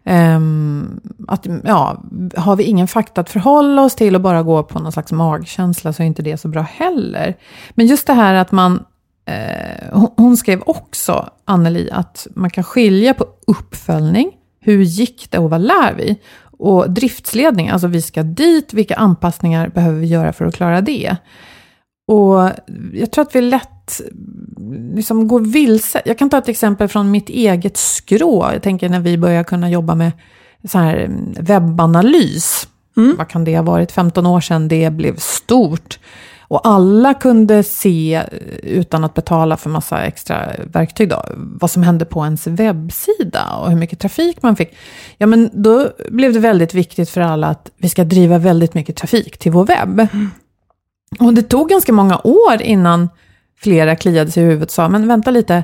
Ehm, 0.10 1.00
att, 1.28 1.48
ja, 1.64 2.04
har 2.36 2.56
vi 2.56 2.64
ingen 2.64 2.88
fakta 2.88 3.22
att 3.22 3.30
förhålla 3.30 3.82
oss 3.82 3.96
till 3.96 4.16
och 4.16 4.22
bara 4.22 4.44
gå 4.44 4.64
på 4.64 4.80
någon 4.80 4.92
slags 4.92 5.12
magkänsla 5.12 5.94
så 5.94 6.04
är 6.04 6.08
inte 6.08 6.22
det 6.22 6.38
så 6.38 6.48
bra 6.48 6.62
heller. 6.62 7.38
Men 7.72 7.88
just 7.88 8.08
det 8.08 8.14
här 8.14 8.34
att 8.34 8.52
man, 8.52 8.84
eh, 9.26 9.90
hon, 9.92 10.10
hon 10.18 10.38
skrev 10.38 10.62
också, 10.66 11.30
Anneli, 11.46 11.90
att 11.92 12.28
man 12.36 12.50
kan 12.50 12.64
skilja 12.64 13.14
på 13.14 13.26
uppföljning, 13.48 14.32
hur 14.60 14.82
gick 14.82 15.32
det 15.32 15.38
och 15.38 15.50
vad 15.50 15.62
lär 15.62 15.94
vi? 15.94 16.20
Och 16.60 16.92
driftsledning, 16.92 17.70
alltså 17.70 17.88
vi 17.88 18.02
ska 18.02 18.24
dit, 18.24 18.74
vilka 18.74 18.96
anpassningar 18.96 19.70
behöver 19.70 20.00
vi 20.00 20.08
göra 20.08 20.34
för 20.34 20.46
att 20.46 20.56
klara 20.56 20.82
det? 20.82 21.18
Och 22.08 22.52
jag 22.94 23.12
tror 23.12 23.22
att 23.22 23.36
vi 23.36 23.42
lätt 23.42 24.02
liksom 24.93 25.27
går 25.27 25.39
vilse. 25.39 26.01
Jag 26.05 26.17
kan 26.17 26.29
ta 26.29 26.38
ett 26.38 26.50
exempel 26.50 26.88
från 26.88 27.12
mitt 27.12 27.29
eget 27.29 27.77
skrå. 27.77 28.50
Jag 28.53 28.62
tänker 28.62 28.89
när 28.89 29.00
vi 29.00 29.17
börjar 29.17 29.43
kunna 29.43 29.69
jobba 29.69 29.96
med 29.96 30.12
så 30.67 30.77
här 30.77 31.10
webbanalys. 31.39 32.67
Vad 33.17 33.27
kan 33.27 33.43
det 33.43 33.55
ha 33.55 33.63
varit? 33.63 33.91
15 33.91 34.25
år 34.25 34.41
sedan 34.41 34.67
det 34.67 34.89
blev 34.89 35.15
stort. 35.17 36.00
Och 36.50 36.67
alla 36.67 37.13
kunde 37.13 37.63
se, 37.63 38.24
utan 38.63 39.03
att 39.03 39.13
betala 39.13 39.57
för 39.57 39.69
massa 39.69 40.01
extra 40.01 40.51
verktyg, 40.65 41.10
då, 41.10 41.24
vad 41.36 41.72
som 41.72 41.84
hände 41.84 42.05
på 42.05 42.24
ens 42.24 42.48
webbsida 42.48 43.55
och 43.55 43.69
hur 43.69 43.77
mycket 43.77 44.00
trafik 44.00 44.41
man 44.41 44.55
fick. 44.55 44.75
Ja, 45.17 45.27
men 45.27 45.50
då 45.53 45.89
blev 46.10 46.34
det 46.34 46.39
väldigt 46.39 46.74
viktigt 46.74 47.10
för 47.10 47.22
alla 47.22 47.48
att 47.48 47.72
vi 47.77 47.89
ska 47.89 48.03
driva 48.03 48.38
väldigt 48.38 48.74
mycket 48.74 48.96
trafik 48.96 49.38
till 49.38 49.51
vår 49.51 49.65
webb. 49.65 50.07
Och 51.19 51.34
det 51.34 51.41
tog 51.41 51.69
ganska 51.69 51.93
många 51.93 52.17
år 52.24 52.62
innan 52.62 53.10
flera 53.60 53.96
kliade 53.96 54.32
sig 54.32 54.44
i 54.44 54.46
huvudet 54.46 54.70
och 54.70 54.74
sa, 54.74 54.90
men 54.90 55.08
vänta 55.08 55.32
lite, 55.32 55.64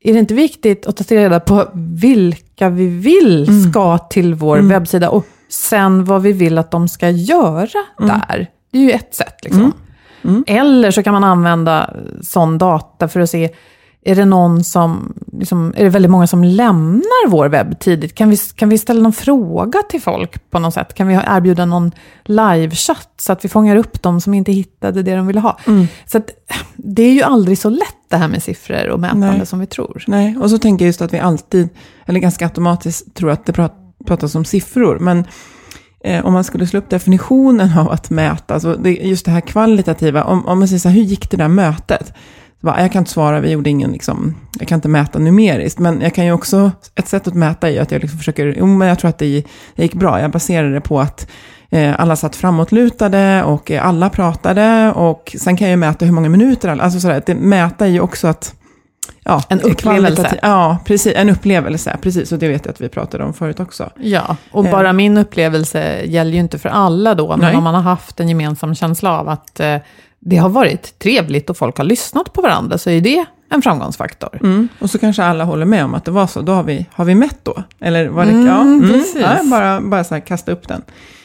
är 0.00 0.12
det 0.12 0.18
inte 0.18 0.34
viktigt 0.34 0.86
att 0.86 1.08
ta 1.08 1.14
reda 1.14 1.40
på 1.40 1.68
vilka 1.74 2.68
vi 2.68 2.86
vill 2.86 3.46
ska 3.70 3.98
till 3.98 4.34
vår 4.34 4.58
webbsida 4.58 5.10
och 5.10 5.26
sen 5.48 6.04
vad 6.04 6.22
vi 6.22 6.32
vill 6.32 6.58
att 6.58 6.70
de 6.70 6.88
ska 6.88 7.10
göra 7.10 7.84
där? 7.98 8.46
Det 8.72 8.78
är 8.78 8.82
ju 8.82 8.90
ett 8.90 9.14
sätt. 9.14 9.44
Liksom. 9.44 9.72
Eller 10.46 10.90
så 10.90 11.02
kan 11.02 11.12
man 11.12 11.24
använda 11.24 11.90
sån 12.22 12.58
data 12.58 13.08
för 13.08 13.20
att 13.20 13.30
se, 13.30 13.50
är 14.02 14.16
det 14.16 14.24
någon 14.24 14.64
som, 14.64 15.12
liksom, 15.32 15.74
är 15.76 15.84
det 15.84 15.90
väldigt 15.90 16.10
många 16.10 16.26
som 16.26 16.44
lämnar 16.44 17.28
vår 17.28 17.48
webb 17.48 17.78
tidigt? 17.80 18.14
Kan 18.14 18.30
vi, 18.30 18.36
kan 18.36 18.68
vi 18.68 18.78
ställa 18.78 19.02
någon 19.02 19.12
fråga 19.12 19.82
till 19.88 20.00
folk 20.00 20.50
på 20.50 20.58
något 20.58 20.74
sätt? 20.74 20.94
Kan 20.94 21.08
vi 21.08 21.14
erbjuda 21.14 21.66
någon 21.66 21.92
livechatt 22.24 23.14
så 23.20 23.32
att 23.32 23.44
vi 23.44 23.48
fångar 23.48 23.76
upp 23.76 24.02
dem 24.02 24.20
som 24.20 24.34
inte 24.34 24.52
hittade 24.52 25.02
det 25.02 25.16
de 25.16 25.26
ville 25.26 25.40
ha? 25.40 25.58
Så 26.06 26.18
att, 26.18 26.30
det 26.76 27.02
är 27.02 27.12
ju 27.12 27.22
aldrig 27.22 27.58
så 27.58 27.70
lätt 27.70 27.96
det 28.08 28.16
här 28.16 28.28
med 28.28 28.42
siffror 28.42 28.88
och 28.88 29.00
mätande 29.00 29.36
Nej. 29.36 29.46
som 29.46 29.58
vi 29.58 29.66
tror. 29.66 30.04
Nej, 30.06 30.36
och 30.36 30.50
så 30.50 30.58
tänker 30.58 30.84
jag 30.84 30.86
just 30.86 31.02
att 31.02 31.14
vi 31.14 31.18
alltid, 31.18 31.68
eller 32.06 32.20
ganska 32.20 32.44
automatiskt, 32.44 33.14
tror 33.14 33.30
att 33.30 33.46
det 33.46 33.52
prat, 33.52 33.74
pratas 34.06 34.34
om 34.34 34.44
siffror. 34.44 34.98
Men 34.98 35.24
eh, 36.04 36.26
om 36.26 36.32
man 36.32 36.44
skulle 36.44 36.66
slå 36.66 36.78
upp 36.78 36.90
definitionen 36.90 37.78
av 37.78 37.90
att 37.90 38.10
mäta, 38.10 38.54
alltså 38.54 38.74
det, 38.74 38.90
just 38.90 39.24
det 39.24 39.30
här 39.30 39.40
kvalitativa, 39.40 40.24
om, 40.24 40.46
om 40.46 40.58
man 40.58 40.68
säger 40.68 40.80
så 40.80 40.88
här, 40.88 40.96
hur 40.96 41.02
gick 41.02 41.30
det 41.30 41.36
där 41.36 41.48
mötet? 41.48 42.12
Bara, 42.60 42.80
jag 42.80 42.92
kan 42.92 43.00
inte 43.00 43.10
svara, 43.10 43.40
vi 43.40 43.50
gjorde 43.50 43.70
ingen, 43.70 43.92
liksom, 43.92 44.34
jag 44.58 44.68
kan 44.68 44.76
inte 44.76 44.88
mäta 44.88 45.18
numeriskt, 45.18 45.78
men 45.78 46.00
jag 46.00 46.14
kan 46.14 46.24
ju 46.24 46.32
också, 46.32 46.70
ett 46.94 47.08
sätt 47.08 47.28
att 47.28 47.34
mäta 47.34 47.68
är 47.68 47.72
ju 47.72 47.78
att 47.78 47.90
jag 47.92 48.00
liksom 48.02 48.18
försöker, 48.18 48.54
jo 48.58 48.66
men 48.66 48.88
jag 48.88 48.98
tror 48.98 49.08
att 49.08 49.18
det, 49.18 49.26
gi- 49.26 49.44
det 49.76 49.82
gick 49.82 49.94
bra, 49.94 50.20
jag 50.20 50.30
baserar 50.30 50.70
det 50.70 50.80
på 50.80 51.00
att 51.00 51.26
eh, 51.70 52.00
alla 52.00 52.16
satt 52.16 52.36
framåtlutade 52.36 53.42
och 53.44 53.70
eh, 53.70 53.86
alla 53.86 54.10
pratade 54.10 54.92
och 54.92 55.36
sen 55.38 55.56
kan 55.56 55.66
jag 55.68 55.72
ju 55.72 55.76
mäta 55.76 56.04
hur 56.04 56.12
många 56.12 56.28
minuter 56.28 56.68
alla, 56.68 56.82
alltså 56.82 57.00
sådär, 57.00 57.22
det 57.26 57.34
mäta 57.34 57.86
är 57.86 57.90
ju 57.90 58.00
också 58.00 58.28
att 58.28 58.54
Ja, 59.24 59.42
En 59.48 59.60
upplevelse. 59.60 60.22
kvalitativ- 60.22 60.38
Ja, 60.42 60.78
precis. 60.84 61.12
En 61.16 61.30
upplevelse, 61.30 61.96
precis. 62.02 62.32
Och 62.32 62.38
det 62.38 62.48
vet 62.48 62.64
jag 62.66 62.72
att 62.72 62.80
vi 62.80 62.88
pratade 62.88 63.24
om 63.24 63.34
förut 63.34 63.60
också. 63.60 63.90
Ja, 63.96 64.36
och 64.52 64.64
Eh. 64.64 64.70
bara 64.70 64.92
min 64.92 65.18
upplevelse 65.18 66.02
gäller 66.04 66.32
ju 66.32 66.38
inte 66.38 66.58
för 66.58 66.68
alla 66.68 67.14
då, 67.14 67.28
men 67.28 67.40
Nej. 67.40 67.56
om 67.56 67.64
man 67.64 67.74
har 67.74 67.82
haft 67.82 68.20
en 68.20 68.28
gemensam 68.28 68.74
känsla 68.74 69.20
av 69.20 69.28
att 69.28 69.60
eh, 69.60 69.76
det 70.20 70.36
har 70.36 70.48
varit 70.48 70.98
trevligt 70.98 71.50
och 71.50 71.56
folk 71.56 71.76
har 71.76 71.84
lyssnat 71.84 72.32
på 72.32 72.42
varandra, 72.42 72.78
så 72.78 72.90
är 72.90 73.00
det 73.00 73.24
en 73.50 73.62
framgångsfaktor. 73.62 74.38
Mm. 74.42 74.68
Och 74.78 74.90
så 74.90 74.98
kanske 74.98 75.24
alla 75.24 75.44
håller 75.44 75.66
med 75.66 75.84
om 75.84 75.94
att 75.94 76.04
det 76.04 76.10
var 76.10 76.26
så. 76.26 76.40
Då 76.40 76.52
har 76.52 76.62
vi, 76.62 76.86
har 76.92 77.04
vi 77.04 77.14
mätt 77.14 77.38
då? 77.42 77.62
Eller 77.80 78.08
var 78.08 78.24
det, 78.24 78.30
Mm, 78.30 78.46
ja, 78.46 78.60
mm, 78.60 79.04
ja, 79.16 79.38
bara, 79.50 79.80
bara 79.80 80.04
så 80.04 80.14
här 80.14 80.20
kasta 80.20 80.52
upp 80.52 80.68
den. 80.68 80.82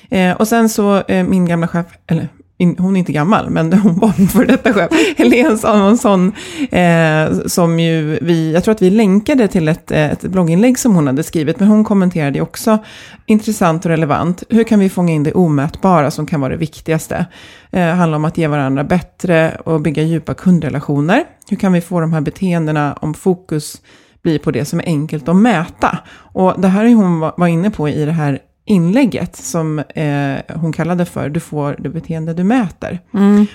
Eh, 0.10 0.36
och 0.36 0.48
sen 0.48 0.70
så, 0.70 1.02
eh, 1.08 1.24
min 1.24 1.46
gamla 1.46 1.68
chef, 1.68 1.86
eller 2.08 2.30
in, 2.58 2.76
hon 2.80 2.96
är 2.96 3.00
inte 3.00 3.12
gammal, 3.12 3.50
men 3.50 3.74
hon 3.84 4.00
var 4.00 4.14
min 4.18 4.28
före 4.28 4.46
detta 4.46 4.74
chef, 4.74 4.92
Helene 5.18 5.58
Salomonsson, 5.58 6.34
eh, 6.72 7.46
som 7.46 7.80
ju 7.80 8.20
vi, 8.22 8.54
jag 8.54 8.64
tror 8.64 8.72
att 8.72 8.82
vi 8.82 8.90
länkade 8.90 9.48
till 9.48 9.68
ett, 9.68 9.92
eh, 9.92 10.12
ett 10.12 10.22
blogginlägg 10.22 10.80
som 10.80 10.96
hon 10.96 11.08
hade 11.08 11.24
skrivit, 11.24 11.60
men 11.60 11.70
hon 11.70 11.84
kommenterade 11.84 12.38
ju 12.38 12.42
också, 12.42 12.78
intressant 13.26 13.86
och 13.86 13.92
relevant, 13.92 14.44
hur 14.50 14.64
kan 14.64 14.80
vi 14.80 14.90
fånga 14.90 15.14
in 15.14 15.24
det 15.24 15.34
omätbara 15.34 16.12
som 16.12 16.26
kan 16.26 16.42
vara 16.42 16.52
det 16.52 16.58
viktigaste? 16.58 17.26
Eh, 17.72 17.88
handlar 17.88 18.16
om 18.16 18.26
att 18.26 18.38
ge 18.38 18.48
varandra 18.48 18.84
bättre 18.84 19.58
och 19.66 19.82
bygga 19.82 20.04
djupa 20.04 20.34
kundrelationer. 20.34 21.24
Hur 21.50 21.58
kan 21.58 21.74
vi 21.74 21.82
få 21.82 22.00
de 22.00 22.14
här 22.14 22.22
beteendena 22.22 22.98
om 23.02 23.14
fokus 23.14 23.82
blir 24.22 24.40
på 24.40 24.52
det 24.52 24.66
som 24.66 24.80
är 24.80 24.86
enkelt 24.86 25.30
att 25.30 25.36
mäta? 25.36 25.98
Och 26.16 26.62
det 26.62 26.68
här 26.68 26.86
är 26.86 26.94
hon 26.94 27.20
var 27.20 27.48
inne 27.48 27.70
på 27.70 27.90
i 27.90 28.06
det 28.06 28.12
här 28.12 28.40
inlägget 28.66 29.36
som 29.36 29.80
eh, 29.80 30.56
hon 30.56 30.74
kallade 30.74 31.06
för 31.06 31.30
Du 31.30 31.40
får 31.40 31.76
det 31.80 31.90
beteende 31.90 32.34
du 32.34 32.44
mäter. 32.44 33.00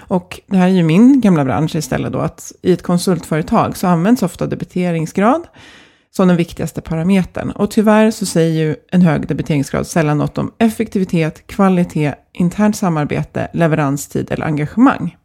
Och 0.00 0.40
det 0.46 0.56
här 0.56 0.68
är 0.68 0.72
ju 0.72 0.82
min 0.82 1.20
gamla 1.20 1.44
bransch 1.44 1.76
istället 1.76 2.12
då, 2.12 2.18
att 2.18 2.52
i 2.62 2.72
ett 2.72 2.82
konsultföretag 2.82 3.76
så 3.76 3.86
används 3.86 4.22
ofta 4.22 4.46
debiteringsgrad 4.46 5.42
som 6.10 6.28
den 6.28 6.36
viktigaste 6.36 6.80
parametern. 6.80 7.50
Och 7.50 7.70
tyvärr 7.70 8.10
så 8.10 8.26
säger 8.26 8.66
ju 8.66 8.76
en 8.92 9.02
hög 9.02 9.28
debiteringsgrad 9.28 9.86
sällan 9.86 10.18
något 10.18 10.38
om 10.38 10.52
effektivitet, 10.58 11.46
kvalitet, 11.46 12.14
internt 12.32 12.76
samarbete, 12.76 13.48
leveranstid 13.52 14.30
eller 14.30 14.46
engagemang. 14.46 15.16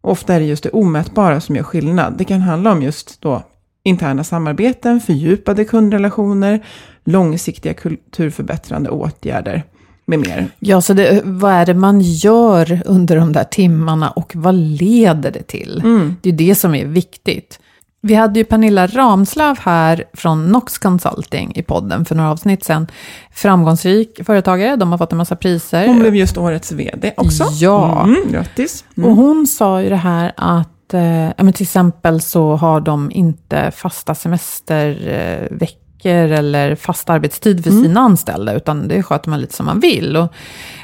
Och 0.00 0.12
ofta 0.12 0.34
är 0.34 0.40
det 0.40 0.46
just 0.46 0.62
det 0.62 0.70
omätbara 0.70 1.40
som 1.40 1.56
gör 1.56 1.62
skillnad. 1.62 2.14
Det 2.18 2.24
kan 2.24 2.40
handla 2.40 2.72
om 2.72 2.82
just 2.82 3.20
då 3.20 3.42
interna 3.82 4.24
samarbeten, 4.24 5.00
fördjupade 5.00 5.64
kundrelationer, 5.64 6.64
långsiktiga 7.06 7.74
kulturförbättrande 7.74 8.90
åtgärder 8.90 9.64
med 10.06 10.18
mer. 10.18 10.48
Ja, 10.58 10.80
så 10.80 10.92
det, 10.92 11.20
vad 11.24 11.52
är 11.52 11.66
det 11.66 11.74
man 11.74 12.00
gör 12.00 12.82
under 12.84 13.16
de 13.16 13.32
där 13.32 13.44
timmarna 13.44 14.10
och 14.10 14.32
vad 14.34 14.54
leder 14.54 15.30
det 15.30 15.42
till? 15.42 15.82
Det 16.22 16.28
är 16.28 16.32
det 16.32 16.54
som 16.54 16.74
är 16.74 16.84
viktigt. 16.86 17.60
Vi 18.00 18.14
hade 18.14 18.38
ju 18.38 18.44
Pernilla 18.44 18.86
Ramslöv 18.86 19.58
här 19.58 20.04
från 20.12 20.52
Nox 20.52 20.78
Consulting 20.78 21.52
i 21.54 21.62
podden 21.62 22.04
för 22.04 22.14
några 22.14 22.30
avsnitt 22.30 22.64
sedan. 22.64 22.86
Framgångsrik 23.32 24.20
företagare, 24.26 24.76
de 24.76 24.90
har 24.90 24.98
fått 24.98 25.12
en 25.12 25.18
massa 25.18 25.36
priser. 25.36 25.86
Hon 25.86 25.98
blev 25.98 26.16
just 26.16 26.38
årets 26.38 26.72
vd 26.72 27.14
också. 27.16 27.44
Ja. 27.52 28.04
Mm, 28.04 28.32
grattis. 28.32 28.84
Mm. 28.96 29.10
Och 29.10 29.16
hon 29.16 29.46
sa 29.46 29.82
ju 29.82 29.88
det 29.88 29.96
här 29.96 30.32
att, 30.36 30.94
eh, 30.94 31.26
ja, 31.26 31.42
men 31.44 31.52
till 31.52 31.64
exempel 31.64 32.20
så 32.20 32.56
har 32.56 32.80
de 32.80 33.10
inte 33.10 33.70
fasta 33.70 34.14
semesterveckor 34.14 35.85
eller 36.10 36.74
fast 36.74 37.10
arbetstid 37.10 37.64
för 37.64 37.70
sina 37.70 38.00
anställda, 38.00 38.54
utan 38.54 38.88
det 38.88 39.02
sköter 39.02 39.30
man 39.30 39.40
lite 39.40 39.54
som 39.54 39.66
man 39.66 39.80
vill. 39.80 40.16
Och, 40.16 40.32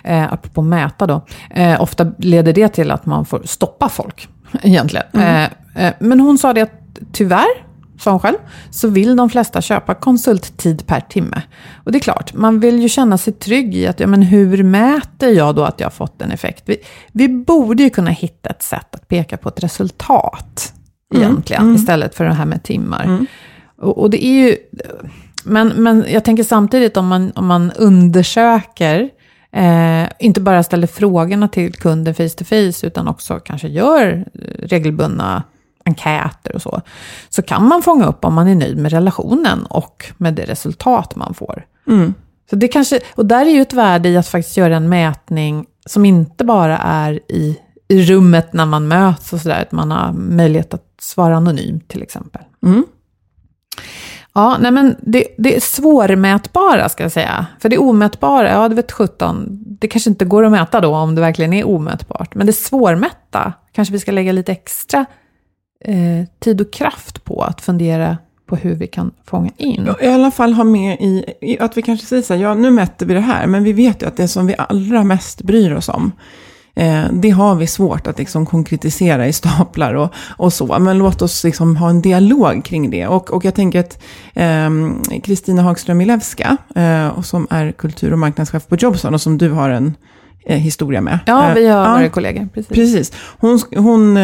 eh, 0.04 0.32
apropå 0.32 0.62
mäta 0.62 1.06
då, 1.06 1.20
eh, 1.50 1.82
ofta 1.82 2.06
leder 2.18 2.52
det 2.52 2.68
till 2.68 2.90
att 2.90 3.06
man 3.06 3.24
får 3.24 3.42
stoppa 3.44 3.88
folk, 3.88 4.28
egentligen. 4.62 5.06
Eh, 5.12 5.44
eh, 5.74 5.94
men 5.98 6.20
hon 6.20 6.38
sa 6.38 6.52
det 6.52 6.60
att 6.60 6.98
tyvärr, 7.12 7.72
sa 7.98 8.10
hon 8.10 8.20
själv, 8.20 8.36
så 8.70 8.88
vill 8.88 9.16
de 9.16 9.30
flesta 9.30 9.60
köpa 9.60 9.94
konsulttid 9.94 10.86
per 10.86 11.00
timme. 11.00 11.42
Och 11.84 11.92
det 11.92 11.98
är 11.98 12.00
klart, 12.00 12.34
man 12.34 12.60
vill 12.60 12.82
ju 12.82 12.88
känna 12.88 13.18
sig 13.18 13.32
trygg 13.32 13.74
i 13.76 13.86
att, 13.86 14.00
ja 14.00 14.06
men 14.06 14.22
hur 14.22 14.62
mäter 14.62 15.28
jag 15.28 15.54
då 15.54 15.64
att 15.64 15.80
jag 15.80 15.86
har 15.86 15.90
fått 15.90 16.22
en 16.22 16.30
effekt? 16.30 16.62
Vi, 16.66 16.76
vi 17.12 17.28
borde 17.28 17.82
ju 17.82 17.90
kunna 17.90 18.10
hitta 18.10 18.50
ett 18.50 18.62
sätt 18.62 18.94
att 18.94 19.08
peka 19.08 19.36
på 19.36 19.48
ett 19.48 19.62
resultat, 19.62 20.72
egentligen, 21.14 21.74
istället 21.74 22.14
för 22.14 22.24
det 22.24 22.34
här 22.34 22.44
med 22.44 22.62
timmar. 22.62 23.26
Och, 23.82 23.98
och 23.98 24.10
det 24.10 24.24
är 24.24 24.48
ju, 24.48 24.56
men, 25.44 25.68
men 25.68 26.04
jag 26.08 26.24
tänker 26.24 26.44
samtidigt 26.44 26.96
om 26.96 27.06
man, 27.06 27.32
om 27.34 27.46
man 27.46 27.72
undersöker, 27.72 29.10
eh, 29.52 30.04
inte 30.18 30.40
bara 30.40 30.62
ställer 30.62 30.86
frågorna 30.86 31.48
till 31.48 31.74
kunden 31.74 32.14
face 32.14 32.28
to 32.28 32.44
face, 32.44 32.86
utan 32.86 33.08
också 33.08 33.40
kanske 33.40 33.68
gör 33.68 34.24
regelbundna 34.58 35.42
enkäter 35.84 36.54
och 36.54 36.62
så, 36.62 36.80
så 37.28 37.42
kan 37.42 37.68
man 37.68 37.82
fånga 37.82 38.06
upp 38.06 38.24
om 38.24 38.34
man 38.34 38.48
är 38.48 38.54
nöjd 38.54 38.78
med 38.78 38.92
relationen 38.92 39.66
och 39.66 40.04
med 40.16 40.34
det 40.34 40.44
resultat 40.44 41.16
man 41.16 41.34
får. 41.34 41.66
Så 42.50 42.56
det 42.56 42.68
kanske, 42.68 43.00
och 43.14 43.26
där 43.26 43.46
är 43.46 43.50
ju 43.50 43.60
ett 43.60 43.72
värde 43.72 44.08
i 44.08 44.16
att 44.16 44.28
faktiskt 44.28 44.56
göra 44.56 44.76
en 44.76 44.88
mätning 44.88 45.66
som 45.86 46.04
inte 46.04 46.44
bara 46.44 46.78
är 46.78 47.20
i, 47.28 47.58
i 47.88 48.02
rummet 48.02 48.52
när 48.52 48.66
man 48.66 48.88
möts 48.88 49.32
och 49.32 49.40
sådär, 49.40 49.62
att 49.62 49.72
man 49.72 49.90
har 49.90 50.12
möjlighet 50.12 50.74
att 50.74 50.86
svara 51.00 51.36
anonymt 51.36 51.88
till 51.88 52.02
exempel. 52.02 52.42
Ja, 54.34 54.56
nej 54.60 54.70
men 54.70 54.96
det, 55.00 55.26
det 55.38 55.56
är 55.56 55.60
svårmätbara 55.60 56.88
ska 56.88 57.02
jag 57.02 57.12
säga. 57.12 57.46
För 57.58 57.68
det 57.68 57.78
omätbara, 57.78 58.50
ja 58.50 58.68
det 58.68 58.74
vet 58.74 58.92
17, 58.92 59.46
det 59.80 59.88
kanske 59.88 60.10
inte 60.10 60.24
går 60.24 60.44
att 60.44 60.50
mäta 60.50 60.80
då 60.80 60.96
om 60.96 61.14
det 61.14 61.20
verkligen 61.20 61.52
är 61.52 61.66
omätbart. 61.66 62.34
Men 62.34 62.46
det 62.46 62.52
svårmätta 62.52 63.52
kanske 63.72 63.92
vi 63.92 63.98
ska 63.98 64.12
lägga 64.12 64.32
lite 64.32 64.52
extra 64.52 65.06
eh, 65.84 66.26
tid 66.38 66.60
och 66.60 66.72
kraft 66.72 67.24
på 67.24 67.42
att 67.42 67.60
fundera 67.60 68.18
på 68.46 68.56
hur 68.56 68.74
vi 68.74 68.86
kan 68.86 69.10
fånga 69.24 69.50
in. 69.56 69.88
I 70.00 70.06
alla 70.06 70.30
fall 70.30 70.52
ha 70.52 70.64
med 70.64 71.00
i, 71.00 71.24
i 71.40 71.58
att 71.58 71.76
vi 71.76 71.82
kanske 71.82 72.06
säger 72.06 72.22
så 72.22 72.34
här, 72.34 72.40
ja 72.40 72.54
nu 72.54 72.70
mätte 72.70 73.04
vi 73.04 73.14
det 73.14 73.20
här, 73.20 73.46
men 73.46 73.64
vi 73.64 73.72
vet 73.72 74.02
ju 74.02 74.06
att 74.06 74.16
det 74.16 74.28
som 74.28 74.46
vi 74.46 74.54
allra 74.58 75.04
mest 75.04 75.42
bryr 75.42 75.72
oss 75.72 75.88
om, 75.88 76.12
eh, 76.74 77.04
det 77.12 77.30
har 77.30 77.54
vi 77.54 77.66
svårt 77.66 78.06
att 78.06 78.18
liksom 78.18 78.46
konkretisera 78.46 79.26
i 79.26 79.32
staplar 79.32 79.94
och, 79.94 80.14
och 80.36 80.52
så. 80.52 80.78
Men 80.78 80.98
låt 80.98 81.22
oss 81.22 81.44
liksom 81.44 81.76
ha 81.76 81.90
en 81.90 82.02
dialog 82.02 82.64
kring 82.64 82.90
det. 82.90 83.06
Och, 83.06 83.30
och 83.30 83.44
jag 83.44 83.54
tänker 83.54 83.80
att 83.80 84.02
Kristina 85.22 85.62
eh, 85.62 85.66
Hagström 85.66 85.98
Milewska, 85.98 86.56
eh, 86.74 87.20
som 87.20 87.46
är 87.50 87.72
kultur 87.72 88.12
och 88.12 88.18
marknadschef 88.18 88.66
på 88.66 88.76
Jobson 88.76 89.14
och 89.14 89.20
som 89.20 89.38
du 89.38 89.50
har 89.50 89.70
en 89.70 89.94
eh, 90.46 90.58
historia 90.58 91.00
med. 91.00 91.18
Ja, 91.26 91.52
vi 91.54 91.68
har 91.68 91.86
Eh, 91.86 91.92
varit 91.92 92.12
kollegor. 92.12 92.48
Precis. 92.54 92.68
Precis. 92.68 93.12
Hon, 93.38 93.60
hon 93.76 94.18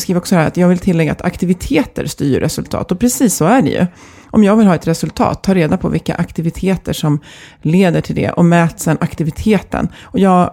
skriver 0.00 0.18
också 0.18 0.34
här 0.34 0.46
att 0.46 0.56
jag 0.56 0.68
vill 0.68 0.78
tillägga 0.78 1.12
att 1.12 1.22
aktiviteter 1.22 2.06
styr 2.06 2.40
resultat. 2.40 2.92
Och 2.92 2.98
precis 2.98 3.34
så 3.34 3.44
är 3.44 3.62
det 3.62 3.70
ju. 3.70 3.86
Om 4.30 4.44
jag 4.44 4.56
vill 4.56 4.66
ha 4.66 4.74
ett 4.74 4.86
resultat, 4.86 5.42
ta 5.42 5.54
reda 5.54 5.76
på 5.76 5.88
vilka 5.88 6.14
aktiviteter 6.14 6.92
som 6.92 7.20
leder 7.62 8.00
till 8.00 8.14
det 8.14 8.30
och 8.30 8.44
mät 8.44 8.80
sen 8.80 8.96
aktiviteten. 9.00 9.88
Och 10.02 10.18
jag 10.18 10.50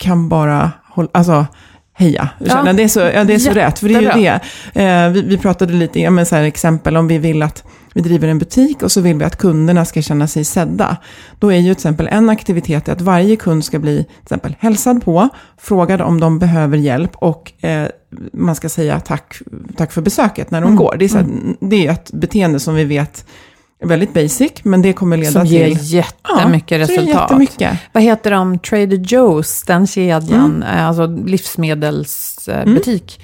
kan 0.00 0.28
bara 0.28 0.72
hålla, 0.90 1.08
alltså 1.12 1.46
heja. 1.94 2.28
Ja. 2.38 2.62
Ja. 2.66 2.72
Det 2.72 2.82
är 2.82 2.88
så, 2.88 3.00
ja, 3.00 3.24
det 3.24 3.34
är 3.34 3.38
så 3.38 3.50
rätt, 3.50 3.78
för 3.78 3.88
det 3.88 3.94
är 3.94 4.00
ju 4.00 4.22
det. 4.22 4.40
Eh, 4.82 5.10
vi, 5.10 5.22
vi 5.22 5.38
pratade 5.38 5.72
lite, 5.72 6.00
ja, 6.00 6.10
men 6.10 6.26
så 6.26 6.36
här 6.36 6.42
exempel 6.42 6.96
om 6.96 7.08
vi 7.08 7.18
vill 7.18 7.42
att 7.42 7.64
vi 7.94 8.00
driver 8.00 8.28
en 8.28 8.38
butik 8.38 8.82
och 8.82 8.92
så 8.92 9.00
vill 9.00 9.16
vi 9.16 9.24
att 9.24 9.36
kunderna 9.36 9.84
ska 9.84 10.02
känna 10.02 10.26
sig 10.26 10.44
sedda. 10.44 10.96
Då 11.38 11.52
är 11.52 11.56
ju 11.56 11.62
till 11.62 11.72
exempel 11.72 12.08
en 12.08 12.30
aktivitet 12.30 12.88
att 12.88 13.00
varje 13.00 13.36
kund 13.36 13.64
ska 13.64 13.78
bli 13.78 14.04
till 14.04 14.22
exempel 14.22 14.56
hälsad 14.58 15.04
på, 15.04 15.28
frågad 15.58 16.00
om 16.00 16.20
de 16.20 16.38
behöver 16.38 16.76
hjälp 16.76 17.10
och 17.14 17.52
eh, 17.64 17.86
man 18.32 18.54
ska 18.54 18.68
säga 18.68 19.00
tack, 19.00 19.38
tack 19.76 19.92
för 19.92 20.02
besöket 20.02 20.50
när 20.50 20.60
de 20.60 20.76
går. 20.76 20.96
Det 20.98 21.04
är, 21.04 21.08
så 21.08 21.16
här, 21.16 21.26
det 21.60 21.86
är 21.86 21.90
ett 21.92 22.12
beteende 22.12 22.60
som 22.60 22.74
vi 22.74 22.84
vet 22.84 23.24
väldigt 23.82 24.14
basic, 24.14 24.52
men 24.62 24.82
det 24.82 24.92
kommer 24.92 25.16
leda 25.16 25.30
Som 25.30 25.42
till... 25.42 25.52
ger 25.52 25.66
jättemycket 25.80 26.70
Ja, 26.70 26.78
resultat. 26.78 27.08
jättemycket. 27.08 27.78
Vad 27.92 28.02
heter 28.02 28.30
de? 28.30 28.58
Trader 28.58 28.96
Joe's, 28.96 29.66
den 29.66 29.86
kedjan, 29.86 30.44
Mm. 30.44 30.62
eh, 30.62 30.86
alltså 30.88 31.06
livsmedelsbutik 31.96 33.20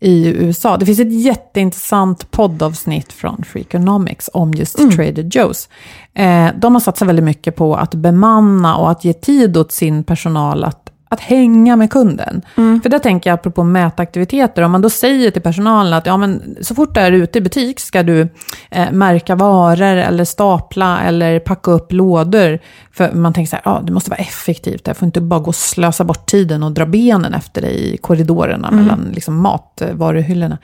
i 0.00 0.26
USA. 0.26 0.76
Det 0.76 0.86
finns 0.86 1.00
ett 1.00 1.20
jätteintressant 1.24 2.30
poddavsnitt 2.30 3.12
från 3.12 3.44
Freakonomics 3.46 4.30
om 4.32 4.54
just 4.54 4.78
Mm. 4.78 4.90
Trader 4.90 5.22
Joe's. 5.22 5.68
Eh, 6.14 6.48
de 6.60 6.74
har 6.74 6.80
satsat 6.80 7.08
väldigt 7.08 7.24
mycket 7.24 7.56
på 7.56 7.74
att 7.76 7.94
bemanna 7.94 8.76
och 8.76 8.90
att 8.90 9.04
ge 9.04 9.12
tid 9.12 9.56
åt 9.56 9.72
sin 9.72 10.04
personal 10.04 10.64
att 10.64 10.90
att 11.08 11.20
hänga 11.20 11.76
med 11.76 11.90
kunden. 11.90 12.42
Mm. 12.56 12.80
För 12.80 12.90
där 12.90 12.98
tänker 12.98 13.30
jag, 13.30 13.34
apropå 13.34 13.64
mätaktiviteter, 13.64 14.62
om 14.62 14.72
man 14.72 14.82
då 14.82 14.90
säger 14.90 15.30
till 15.30 15.42
personalen 15.42 15.92
att 15.92 16.06
ja, 16.06 16.16
men 16.16 16.56
så 16.60 16.74
fort 16.74 16.94
du 16.94 17.00
är 17.00 17.12
ute 17.12 17.38
i 17.38 17.40
butik 17.42 17.80
ska 17.80 18.02
du 18.02 18.28
eh, 18.70 18.92
märka 18.92 19.34
varor 19.34 19.96
eller 19.96 20.24
stapla 20.24 21.00
eller 21.00 21.40
packa 21.40 21.70
upp 21.70 21.92
lådor. 21.92 22.58
För 22.92 23.12
man 23.12 23.32
tänker 23.32 23.50
så 23.50 23.56
här, 23.56 23.62
ja, 23.64 23.82
det 23.84 23.92
måste 23.92 24.10
vara 24.10 24.20
effektivt, 24.20 24.86
jag 24.86 24.96
får 24.96 25.06
inte 25.06 25.20
bara 25.20 25.40
gå 25.40 25.48
och 25.48 25.54
slösa 25.54 26.04
bort 26.04 26.26
tiden 26.26 26.62
och 26.62 26.72
dra 26.72 26.86
benen 26.86 27.34
efter 27.34 27.62
dig 27.62 27.94
i 27.94 27.96
korridorerna 27.96 28.70
mellan 28.70 29.10
liksom, 29.12 29.36
matvaruhyllorna. 29.36 30.58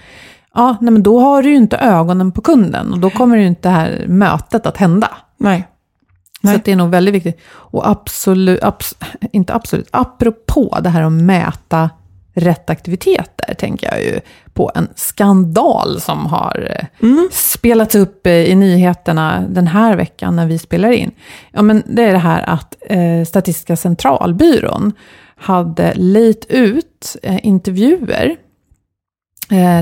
Ja, 0.54 0.76
nej, 0.80 0.92
men 0.92 1.02
då 1.02 1.20
har 1.20 1.42
du 1.42 1.48
ju 1.48 1.56
inte 1.56 1.76
ögonen 1.76 2.32
på 2.32 2.40
kunden 2.40 2.92
och 2.92 2.98
då 2.98 3.10
kommer 3.10 3.36
ju 3.36 3.46
inte 3.46 3.68
det 3.68 3.74
här 3.74 4.04
mötet 4.08 4.66
att 4.66 4.76
hända. 4.76 5.10
Nej. 5.36 5.68
Så 6.44 6.48
Nej. 6.48 6.56
att 6.56 6.64
det 6.64 6.72
är 6.72 6.76
nog 6.76 6.90
väldigt 6.90 7.14
viktigt. 7.14 7.40
Och 7.46 7.88
absolut, 7.88 8.62
abs, 8.62 8.94
inte 9.32 9.54
absolut, 9.54 9.88
apropå 9.90 10.78
det 10.82 10.88
här 10.88 11.02
att 11.02 11.12
mäta 11.12 11.90
rätt 12.34 12.70
aktiviteter, 12.70 13.54
tänker 13.54 13.86
jag 13.92 14.02
ju 14.02 14.20
på 14.52 14.70
en 14.74 14.88
skandal 14.94 16.00
som 16.00 16.26
har 16.26 16.68
eh, 16.70 17.16
spelats 17.30 17.94
upp 17.94 18.26
eh, 18.26 18.32
i 18.32 18.54
nyheterna 18.54 19.44
den 19.48 19.66
här 19.66 19.96
veckan 19.96 20.36
när 20.36 20.46
vi 20.46 20.58
spelar 20.58 20.90
in. 20.90 21.10
Ja, 21.52 21.62
men 21.62 21.82
det 21.86 22.02
är 22.02 22.12
det 22.12 22.18
här 22.18 22.42
att 22.42 22.76
eh, 22.80 23.24
Statistiska 23.24 23.76
centralbyrån 23.76 24.92
hade 25.36 25.94
lejt 25.94 26.44
ut 26.48 27.16
eh, 27.22 27.46
intervjuer 27.46 28.36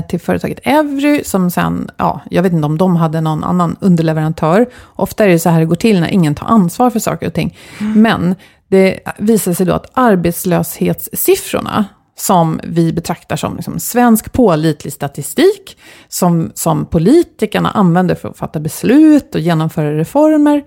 till 0.09 0.19
företaget 0.19 0.59
Evry, 0.63 1.23
som 1.23 1.51
sen, 1.51 1.91
ja, 1.97 2.21
jag 2.29 2.43
vet 2.43 2.53
inte 2.53 2.65
om 2.65 2.77
de 2.77 2.95
hade 2.95 3.21
någon 3.21 3.43
annan 3.43 3.77
underleverantör. 3.79 4.65
Ofta 4.95 5.25
är 5.25 5.29
det 5.29 5.39
så 5.39 5.49
här 5.49 5.59
det 5.59 5.65
går 5.65 5.75
till 5.75 5.99
när 5.99 6.07
ingen 6.07 6.35
tar 6.35 6.47
ansvar 6.47 6.89
för 6.89 6.99
saker 6.99 7.27
och 7.27 7.33
ting. 7.33 7.57
Men 7.79 8.35
det 8.67 8.99
visar 9.17 9.53
sig 9.53 9.65
då 9.65 9.73
att 9.73 9.91
arbetslöshetssiffrorna, 9.93 11.85
som 12.15 12.59
vi 12.63 12.93
betraktar 12.93 13.35
som 13.35 13.55
liksom 13.55 13.79
svensk 13.79 14.31
pålitlig 14.31 14.93
statistik, 14.93 15.77
som, 16.07 16.51
som 16.55 16.85
politikerna 16.85 17.71
använder 17.71 18.15
för 18.15 18.29
att 18.29 18.37
fatta 18.37 18.59
beslut 18.59 19.35
och 19.35 19.41
genomföra 19.41 19.97
reformer, 19.97 20.63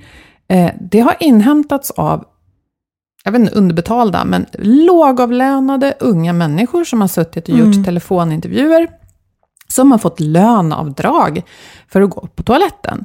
eh, 0.48 0.70
det 0.80 1.00
har 1.00 1.16
inhämtats 1.20 1.90
av 1.90 2.24
jag 3.26 3.32
vet 3.32 3.40
inte, 3.40 3.54
underbetalda, 3.54 4.24
men 4.24 4.46
lågavlönade 4.58 5.94
unga 6.00 6.32
människor 6.32 6.84
som 6.84 7.00
har 7.00 7.08
suttit 7.08 7.48
och 7.48 7.58
gjort 7.58 7.84
telefonintervjuer, 7.84 8.88
som 9.68 9.90
har 9.92 9.98
fått 9.98 10.20
löneavdrag 10.20 11.42
för 11.88 12.02
att 12.02 12.10
gå 12.10 12.28
på 12.34 12.42
toaletten. 12.42 13.04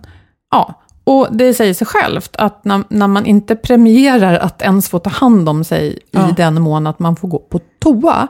Ja, 0.52 0.82
och 1.04 1.28
det 1.32 1.54
säger 1.54 1.74
sig 1.74 1.88
självt 1.88 2.36
att 2.36 2.66
när, 2.66 2.84
när 2.90 3.08
man 3.08 3.26
inte 3.26 3.56
premierar 3.56 4.38
att 4.40 4.62
ens 4.62 4.90
få 4.90 5.00
ta 5.00 5.10
hand 5.10 5.50
om 5.50 5.64
sig 5.64 6.00
Ja. 6.12 6.30
i 6.30 6.32
den 6.32 6.62
mån 6.62 6.88
att 6.88 7.00
man 7.00 7.16
får 7.16 7.28
gå 7.28 7.40
på 7.40 7.60
toa, 7.80 8.28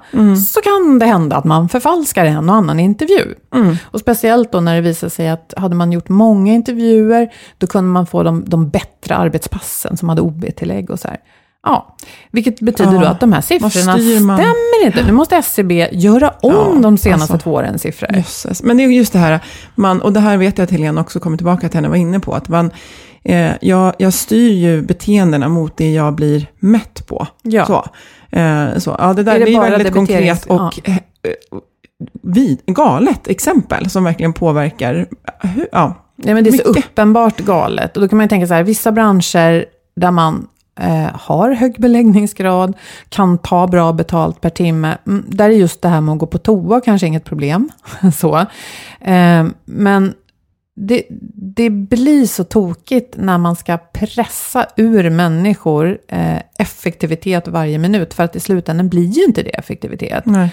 så 0.54 0.62
kan 0.62 1.00
det 1.00 1.06
hända 1.06 1.36
att 1.36 1.46
man 1.46 1.70
förfalskar 1.70 2.26
en 2.26 2.50
och 2.50 2.56
annan 2.56 2.80
intervju. 2.80 3.36
Och 3.84 4.00
speciellt 4.00 4.52
då 4.52 4.60
när 4.60 4.76
det 4.76 4.82
visar 4.82 5.10
sig 5.10 5.30
att 5.30 5.54
hade 5.58 5.76
man 5.76 5.92
gjort 5.92 6.10
många 6.10 6.54
intervjuer, 6.54 7.34
då 7.58 7.68
kunde 7.68 7.90
man 7.90 8.06
få 8.08 8.24
de, 8.24 8.44
de 8.48 8.70
bättre 8.70 9.16
arbetspassen 9.16 9.98
som 9.98 10.10
hade 10.10 10.22
OB-tillägg 10.22 10.90
och 10.90 11.00
så 11.00 11.08
här. 11.08 11.18
Ja, 11.64 11.96
vilket 12.32 12.60
betyder 12.60 12.94
Ja, 12.94 13.00
då 13.00 13.06
att 13.06 13.20
de 13.20 13.34
här 13.34 13.42
siffrorna 13.42 13.98
stämmer 13.98 14.86
inte. 14.86 15.06
Nu 15.06 15.12
måste 15.12 15.36
SCB 15.36 15.90
göra 15.92 16.30
om 16.42 16.54
Ja, 16.54 16.82
de 16.82 16.98
senaste 16.98 17.34
alltså. 17.34 17.44
två 17.44 17.54
årens 17.54 17.82
siffror. 17.82 18.16
Jösses. 18.16 18.64
Men 18.64 18.78
det 18.78 18.84
är 18.84 18.88
just 18.88 19.14
det 19.14 19.20
här, 19.20 19.40
man, 19.76 20.02
och 20.02 20.14
det 20.14 20.20
här 20.20 20.38
vet 20.38 20.58
jag 20.58 20.66
att 20.66 20.72
Helena 20.72 21.02
också 21.02 21.20
kommer 21.20 21.38
tillbaka 21.38 21.70
till, 21.70 21.78
henne 21.78 21.90
var 21.90 21.96
inne 21.96 22.20
på, 22.20 22.34
att 22.34 22.50
man, 22.50 22.72
eh, 23.24 23.52
jag, 23.62 23.94
jag 23.98 24.14
styr 24.14 24.52
ju 24.52 24.82
beteendena 24.82 25.50
mot 25.50 25.78
det 25.78 25.92
jag 25.94 26.16
blir 26.16 26.48
mätt 26.60 27.08
på. 27.08 27.28
Ja. 27.42 27.66
Så, 27.66 27.86
eh, 28.38 28.78
så, 28.78 28.96
ja, 29.00 29.14
det 29.14 29.24
där 29.24 29.36
Är 29.36 29.46
det 29.46 29.56
bara 29.56 29.70
väldigt 29.70 29.94
konkret 29.94 30.46
och 30.46 30.90
eh, 30.90 30.96
vid, 32.24 32.62
galet 32.66 33.28
exempel 33.28 33.90
som 33.90 34.04
verkligen 34.04 34.34
påverkar, 34.34 35.08
hur, 35.40 35.68
ja, 35.72 36.08
Nej, 36.24 36.34
men 36.34 36.44
det 36.44 36.50
är 36.50 36.52
så 36.52 36.70
Mycket. 36.70 36.86
uppenbart 36.86 37.40
galet. 37.40 37.98
Och 37.98 38.02
då 38.02 38.10
kan 38.10 38.18
man 38.18 38.26
ju 38.26 38.30
tänka 38.30 38.48
så 38.48 38.54
här, 38.54 38.64
vissa 38.64 38.92
branscher 38.92 39.66
där 39.96 40.12
man 40.12 40.48
eh, 40.80 41.10
har 41.14 41.52
hög 41.52 41.76
beläggningsgrad, 41.80 42.78
kan 43.10 43.38
ta 43.38 43.68
bra 43.68 43.94
betalt 43.94 44.42
per 44.42 44.50
timme, 44.50 44.98
mm, 45.08 45.26
där 45.28 45.50
är 45.50 45.54
just 45.54 45.82
det 45.82 45.90
här 45.90 46.02
med 46.02 46.14
att 46.14 46.20
gå 46.20 46.26
på 46.26 46.38
toa 46.38 46.82
kanske 46.82 47.08
inget 47.08 47.26
problem. 47.26 47.70
så. 48.16 48.38
Eh, 49.02 49.46
men 49.66 50.14
det, 50.76 51.04
det 51.36 51.70
blir 51.70 52.26
så 52.26 52.44
tokigt 52.44 53.18
när 53.18 53.38
man 53.38 53.56
ska 53.56 53.78
pressa 53.78 54.68
ur 54.78 55.10
människor 55.10 55.98
eh, 56.08 56.40
effektivitet 56.60 57.48
varje 57.48 57.78
minut, 57.78 58.14
för 58.14 58.24
att 58.24 58.36
i 58.36 58.40
slutändan 58.40 58.90
blir 58.90 59.06
ju 59.06 59.24
inte 59.24 59.44
det 59.44 59.50
effektivitet. 59.50 60.26
nej. 60.26 60.50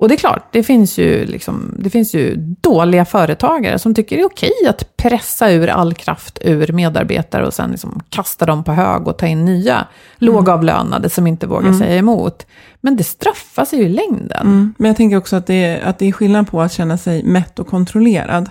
Och 0.00 0.08
det 0.08 0.14
är 0.14 0.16
klart, 0.16 0.48
det 0.52 0.62
finns 0.62 0.98
ju, 0.98 1.26
liksom, 1.26 1.74
det 1.78 1.90
finns 1.90 2.14
ju 2.14 2.36
dåliga 2.60 3.04
företagare 3.04 3.78
som 3.78 3.94
tycker 3.94 4.16
det 4.16 4.22
är 4.22 4.26
okej 4.26 4.68
att 4.68 4.96
pressa 4.96 5.50
ur 5.50 5.68
all 5.68 5.94
kraft 5.94 6.38
ur 6.42 6.72
medarbetare 6.72 7.46
och 7.46 7.54
sen 7.54 7.70
liksom 7.70 8.00
kasta 8.08 8.46
dem 8.46 8.64
på 8.64 8.72
hög 8.72 9.08
och 9.08 9.18
ta 9.18 9.26
in 9.26 9.44
nya 9.44 9.86
lågavlönade 10.16 11.10
som 11.10 11.26
inte 11.26 11.46
vågar 11.46 11.72
säga 11.72 11.96
emot. 11.96 12.46
Men 12.80 12.96
det 12.96 13.04
straffar 13.04 13.64
sig 13.64 13.78
ju 13.78 13.84
i 13.84 13.88
längden. 13.88 14.46
Mm. 14.46 14.74
Men 14.78 14.88
jag 14.88 14.96
tänker 14.96 15.16
också 15.16 15.36
att 15.36 15.46
det, 15.46 15.64
är, 15.64 15.80
att 15.80 15.98
det 15.98 16.08
är 16.08 16.12
skillnad 16.12 16.50
på 16.50 16.62
att 16.62 16.72
känna 16.72 16.98
sig 16.98 17.22
mätt 17.22 17.58
och 17.58 17.66
kontrollerad. 17.66 18.50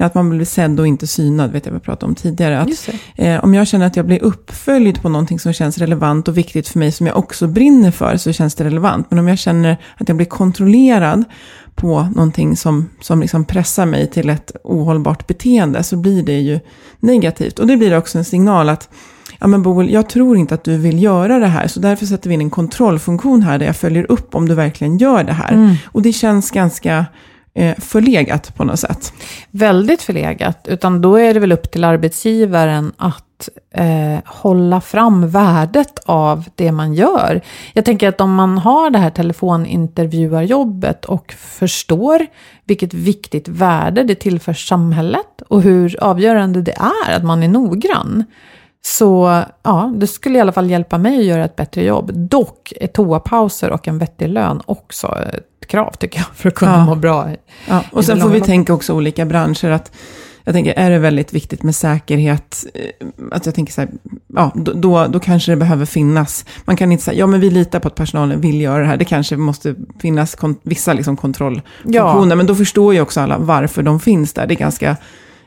Att 0.00 0.14
man 0.14 0.30
blir 0.30 0.44
sedd 0.44 0.80
och 0.80 0.86
inte 0.86 1.06
synad, 1.06 1.52
vet 1.52 1.66
jag 1.66 1.72
vi 1.72 1.80
pratade 1.80 2.06
om 2.06 2.14
tidigare. 2.14 2.60
Att, 2.60 2.88
eh, 3.16 3.44
om 3.44 3.54
jag 3.54 3.66
känner 3.66 3.86
att 3.86 3.96
jag 3.96 4.06
blir 4.06 4.22
uppföljd 4.22 5.02
på 5.02 5.08
någonting 5.08 5.38
som 5.38 5.52
känns 5.52 5.78
relevant 5.78 6.28
och 6.28 6.38
viktigt 6.38 6.68
för 6.68 6.78
mig, 6.78 6.92
som 6.92 7.06
jag 7.06 7.16
också 7.16 7.46
brinner 7.46 7.90
för, 7.90 8.16
så 8.16 8.32
känns 8.32 8.54
det 8.54 8.64
relevant. 8.64 9.06
Men 9.10 9.18
om 9.18 9.28
jag 9.28 9.38
känner 9.38 9.76
att 9.96 10.08
jag 10.08 10.16
blir 10.16 10.26
kontrollerad 10.26 11.24
på 11.74 12.08
någonting 12.14 12.56
som, 12.56 12.88
som 13.00 13.20
liksom 13.20 13.44
pressar 13.44 13.86
mig 13.86 14.10
till 14.10 14.30
ett 14.30 14.52
ohållbart 14.64 15.26
beteende, 15.26 15.82
så 15.82 15.96
blir 15.96 16.22
det 16.22 16.40
ju 16.40 16.60
negativt. 17.00 17.58
Och 17.58 17.66
det 17.66 17.76
blir 17.76 17.96
också 17.96 18.18
en 18.18 18.24
signal 18.24 18.68
att 18.68 18.88
Ja 19.40 19.46
men 19.46 19.62
Boel, 19.62 19.90
jag 19.90 20.08
tror 20.08 20.36
inte 20.36 20.54
att 20.54 20.64
du 20.64 20.76
vill 20.76 21.02
göra 21.02 21.38
det 21.38 21.46
här, 21.46 21.66
så 21.66 21.80
därför 21.80 22.06
sätter 22.06 22.28
vi 22.28 22.34
in 22.34 22.40
en 22.40 22.50
kontrollfunktion 22.50 23.42
här 23.42 23.58
där 23.58 23.66
jag 23.66 23.76
följer 23.76 24.12
upp 24.12 24.34
om 24.34 24.48
du 24.48 24.54
verkligen 24.54 24.98
gör 24.98 25.24
det 25.24 25.32
här. 25.32 25.76
Och 25.84 26.02
det 26.02 26.12
känns 26.12 26.50
ganska 26.50 27.06
Eh, 27.54 27.76
förlegat 27.78 28.56
på 28.56 28.64
något 28.64 28.78
sätt. 28.78 29.12
Väldigt 29.50 30.02
förlegat, 30.02 30.68
utan 30.68 31.00
då 31.00 31.16
är 31.16 31.34
det 31.34 31.40
väl 31.40 31.52
upp 31.52 31.70
till 31.70 31.84
arbetsgivaren 31.84 32.92
att 32.96 33.48
eh, 33.74 34.18
hålla 34.24 34.80
fram 34.80 35.28
värdet 35.28 35.98
av 36.04 36.44
det 36.54 36.72
man 36.72 36.94
gör. 36.94 37.40
Jag 37.72 37.84
tänker 37.84 38.08
att 38.08 38.20
om 38.20 38.34
man 38.34 38.58
har 38.58 38.90
det 38.90 38.98
här 38.98 39.10
telefonintervjuarjobbet 39.10 41.04
och 41.04 41.32
förstår 41.32 42.26
vilket 42.64 42.94
viktigt 42.94 43.48
värde 43.48 44.02
det 44.02 44.14
tillför 44.14 44.52
samhället 44.52 45.42
och 45.48 45.62
hur 45.62 46.02
avgörande 46.02 46.62
det 46.62 46.76
är 47.06 47.16
att 47.16 47.24
man 47.24 47.42
är 47.42 47.48
noggrann. 47.48 48.24
Så 48.82 49.42
ja, 49.62 49.92
det 49.96 50.06
skulle 50.06 50.38
i 50.38 50.40
alla 50.40 50.52
fall 50.52 50.70
hjälpa 50.70 50.98
mig 50.98 51.18
att 51.18 51.24
göra 51.24 51.44
ett 51.44 51.56
bättre 51.56 51.84
jobb. 51.84 52.10
Dock 52.14 52.72
är 52.80 52.86
toapauser 52.86 53.70
och 53.70 53.88
en 53.88 53.98
vettig 53.98 54.28
lön 54.28 54.60
också 54.66 55.16
ett 55.32 55.68
krav 55.68 55.90
tycker 55.98 56.18
jag 56.18 56.26
för 56.34 56.48
att 56.48 56.54
kunna 56.54 56.72
Ja. 56.76 56.84
må 56.84 56.94
bra. 56.94 57.28
Ja, 57.68 57.84
och 57.92 58.04
sen 58.04 58.20
får 58.20 58.28
vi 58.28 58.40
tänka 58.40 58.74
också 58.74 58.94
olika 58.94 59.24
branscher. 59.26 59.70
att 59.70 59.92
jag 60.44 60.54
tänker, 60.54 60.72
är 60.72 60.90
det 60.90 60.98
väldigt 60.98 61.32
viktigt 61.32 61.62
med 61.62 61.74
säkerhet? 61.76 62.64
eh, 62.74 63.06
Att 63.32 63.46
jag 63.46 63.54
tänker 63.54 63.72
så 63.72 63.80
här, 63.80 63.90
ja, 64.34 64.52
då, 64.54 65.06
då, 65.06 65.20
kanske 65.20 65.52
det 65.52 65.56
behöver 65.56 65.84
finnas. 65.86 66.44
Man 66.64 66.76
kan 66.76 66.92
inte 66.92 67.04
säga, 67.04 67.18
ja 67.18 67.26
men 67.26 67.40
vi 67.40 67.50
litar 67.50 67.80
på 67.80 67.88
att 67.88 67.94
personalen 67.94 68.40
vill 68.40 68.60
göra 68.60 68.78
det 68.80 68.86
här. 68.86 68.96
Det 68.96 69.04
kanske 69.04 69.36
måste 69.36 69.74
finnas 70.00 70.36
vissa 70.62 70.92
liksom 70.92 71.16
kontrollfunktioner. 71.16 72.36
Men 72.36 72.46
då 72.46 72.54
förstår 72.54 72.94
ju 72.94 73.00
också 73.00 73.20
alla 73.20 73.38
varför 73.38 73.82
de 73.82 74.00
finns 74.00 74.32
där. 74.32 74.46
Det 74.46 74.54
är 74.54 74.58
ganska 74.58 74.96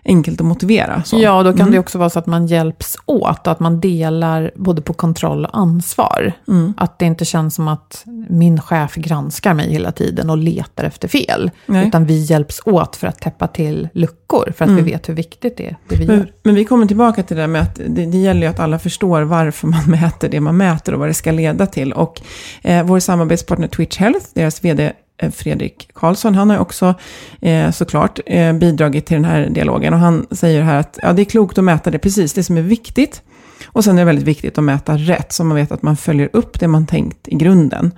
enkelt 0.06 0.42
att 0.42 0.48
motivera. 0.48 1.04
Så. 1.04 1.20
Ja, 1.20 1.44
då 1.44 1.52
kan 1.52 1.62
Mm. 1.62 1.72
det 1.72 1.80
också 1.80 1.98
vara 1.98 2.10
så 2.10 2.20
att 2.20 2.26
man 2.26 2.48
hjälps 2.48 2.98
åt, 3.06 3.48
att 3.48 3.60
man 3.60 3.80
delar 3.80 4.52
både 4.56 4.82
på 4.82 4.94
kontroll 4.94 5.46
och 5.46 5.58
ansvar. 5.58 6.34
Mm. 6.48 6.74
Att 6.78 7.00
det 7.00 7.06
inte 7.06 7.26
känns 7.26 7.56
som 7.56 7.68
att 7.68 8.04
min 8.30 8.62
chef 8.62 8.96
granskar 8.96 9.54
mig 9.54 9.72
hela 9.72 9.92
tiden 9.92 10.30
och 10.30 10.38
letar 10.38 10.84
efter 10.84 11.08
fel. 11.08 11.52
Nej. 11.66 11.88
Utan 11.88 12.06
vi 12.06 12.18
hjälps 12.24 12.62
åt 12.66 12.96
för 12.96 13.08
att 13.08 13.20
täppa 13.22 13.48
till 13.48 13.90
luckor, 13.94 14.54
för 14.58 14.66
att 14.66 14.72
Mm. 14.72 14.84
vi 14.84 14.92
vet 14.92 15.10
hur 15.10 15.14
viktigt 15.14 15.58
det 15.58 15.68
är, 15.70 15.78
det 15.88 15.96
vi 15.96 16.08
Men, 16.08 16.18
gör. 16.18 16.32
men 16.44 16.56
vi 16.56 16.66
kommer 16.66 16.86
tillbaka 16.86 17.24
till 17.24 17.36
det 17.38 17.44
där 17.44 17.48
med 17.48 17.62
att 17.62 17.76
det, 17.76 18.06
det 18.06 18.18
gäller 18.18 18.42
ju 18.42 18.48
att 18.48 18.60
alla 18.60 18.80
förstår 18.80 19.22
varför 19.22 19.68
man 19.68 19.84
mäter 19.92 20.30
det 20.30 20.40
man 20.40 20.58
mäter 20.58 20.94
och 20.94 21.00
vad 21.00 21.10
det 21.10 21.14
ska 21.14 21.32
leda 21.32 21.66
till. 21.66 21.94
Och 21.94 22.22
eh, 22.62 22.84
vår 22.84 23.00
samarbetspartner 23.00 23.68
Twitch 23.68 23.98
Health, 23.98 24.26
deras 24.34 24.64
vd 24.66 24.92
Fredrik 25.30 25.90
Karlsson, 25.94 26.36
han 26.36 26.50
har 26.50 26.58
också 26.58 26.96
eh, 27.42 27.72
såklart 27.72 28.20
eh, 28.26 28.54
bidragit 28.54 29.06
till 29.06 29.16
den 29.16 29.26
här 29.26 29.50
dialogen. 29.50 29.94
Och 29.94 30.00
han 30.00 30.28
säger 30.32 30.62
här 30.62 30.80
att 30.80 31.00
ja, 31.02 31.14
det 31.14 31.22
är 31.22 31.26
klokt 31.26 31.58
att 31.58 31.64
mäta 31.64 31.92
det 31.92 32.00
precis, 32.00 32.34
det 32.34 32.44
som 32.44 32.58
är 32.58 32.62
viktigt. 32.62 33.22
Och 33.66 33.84
sen 33.84 33.96
är 33.96 34.02
det 34.02 34.06
väldigt 34.06 34.28
viktigt 34.28 34.58
att 34.58 34.64
mäta 34.64 34.98
rätt, 34.98 35.34
så 35.34 35.44
man 35.44 35.56
vet 35.56 35.72
att 35.72 35.82
man 35.82 35.98
följer 35.98 36.30
upp 36.34 36.60
det 36.60 36.68
man 36.68 36.86
tänkt 36.86 37.28
i 37.28 37.36
grunden. 37.36 37.92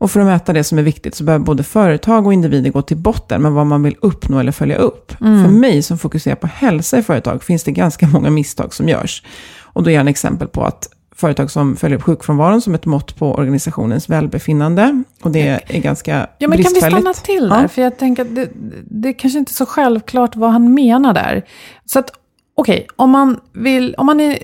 Och 0.00 0.10
för 0.10 0.20
att 0.20 0.26
mäta 0.26 0.52
det 0.52 0.64
som 0.64 0.78
är 0.78 0.82
viktigt 0.82 1.14
så 1.14 1.24
behöver 1.24 1.44
både 1.44 1.62
företag 1.62 2.26
och 2.26 2.32
individer 2.32 2.70
gå 2.70 2.82
till 2.82 2.96
botten 2.96 3.42
med 3.42 3.52
vad 3.52 3.66
man 3.66 3.82
vill 3.82 3.96
uppnå 4.00 4.38
eller 4.38 4.52
följa 4.52 4.76
upp. 4.76 5.12
För 5.18 5.48
mig 5.48 5.82
som 5.82 5.98
fokuserar 5.98 6.34
på 6.34 6.46
hälsa 6.46 6.98
i 6.98 7.02
företag 7.02 7.42
finns 7.42 7.64
det 7.64 7.72
ganska 7.72 8.06
många 8.06 8.30
misstag 8.30 8.74
som 8.74 8.88
görs. 8.88 9.22
Och 9.58 9.82
då 9.82 9.90
ger 9.90 9.98
han 9.98 10.08
exempel 10.08 10.48
på 10.48 10.64
att 10.64 10.88
företag 11.20 11.50
som 11.50 11.76
följer 11.76 11.98
upp 11.98 12.04
sjukfrånvaron 12.04 12.60
som 12.60 12.74
ett 12.74 12.86
mått 12.86 13.16
på 13.16 13.34
organisationens 13.34 14.08
välbefinnande. 14.08 15.02
Och 15.22 15.30
det 15.30 15.48
är 15.66 15.80
ganska 15.80 16.26
Ja, 16.38 16.48
men 16.48 16.50
kan 16.50 16.50
vi 16.50 16.56
bristfälligt. 16.56 17.00
stanna 17.00 17.14
till 17.14 17.48
där? 17.48 17.62
Ja. 17.62 17.68
För 17.68 17.82
jag 17.82 17.98
tänker 17.98 18.22
att 18.22 18.34
det, 18.34 18.48
det 18.84 19.08
är 19.08 19.12
kanske 19.12 19.38
inte 19.38 19.50
är 19.50 19.54
så 19.54 19.66
självklart 19.66 20.36
vad 20.36 20.50
han 20.50 20.74
menar 20.74 21.14
där. 21.14 21.44
Så 21.86 21.98
att, 21.98 22.10
okej, 22.56 22.86
om, 22.96 23.10
man 23.10 23.40
vill, 23.52 23.94
om 23.98 24.06
man 24.06 24.20
är 24.20 24.38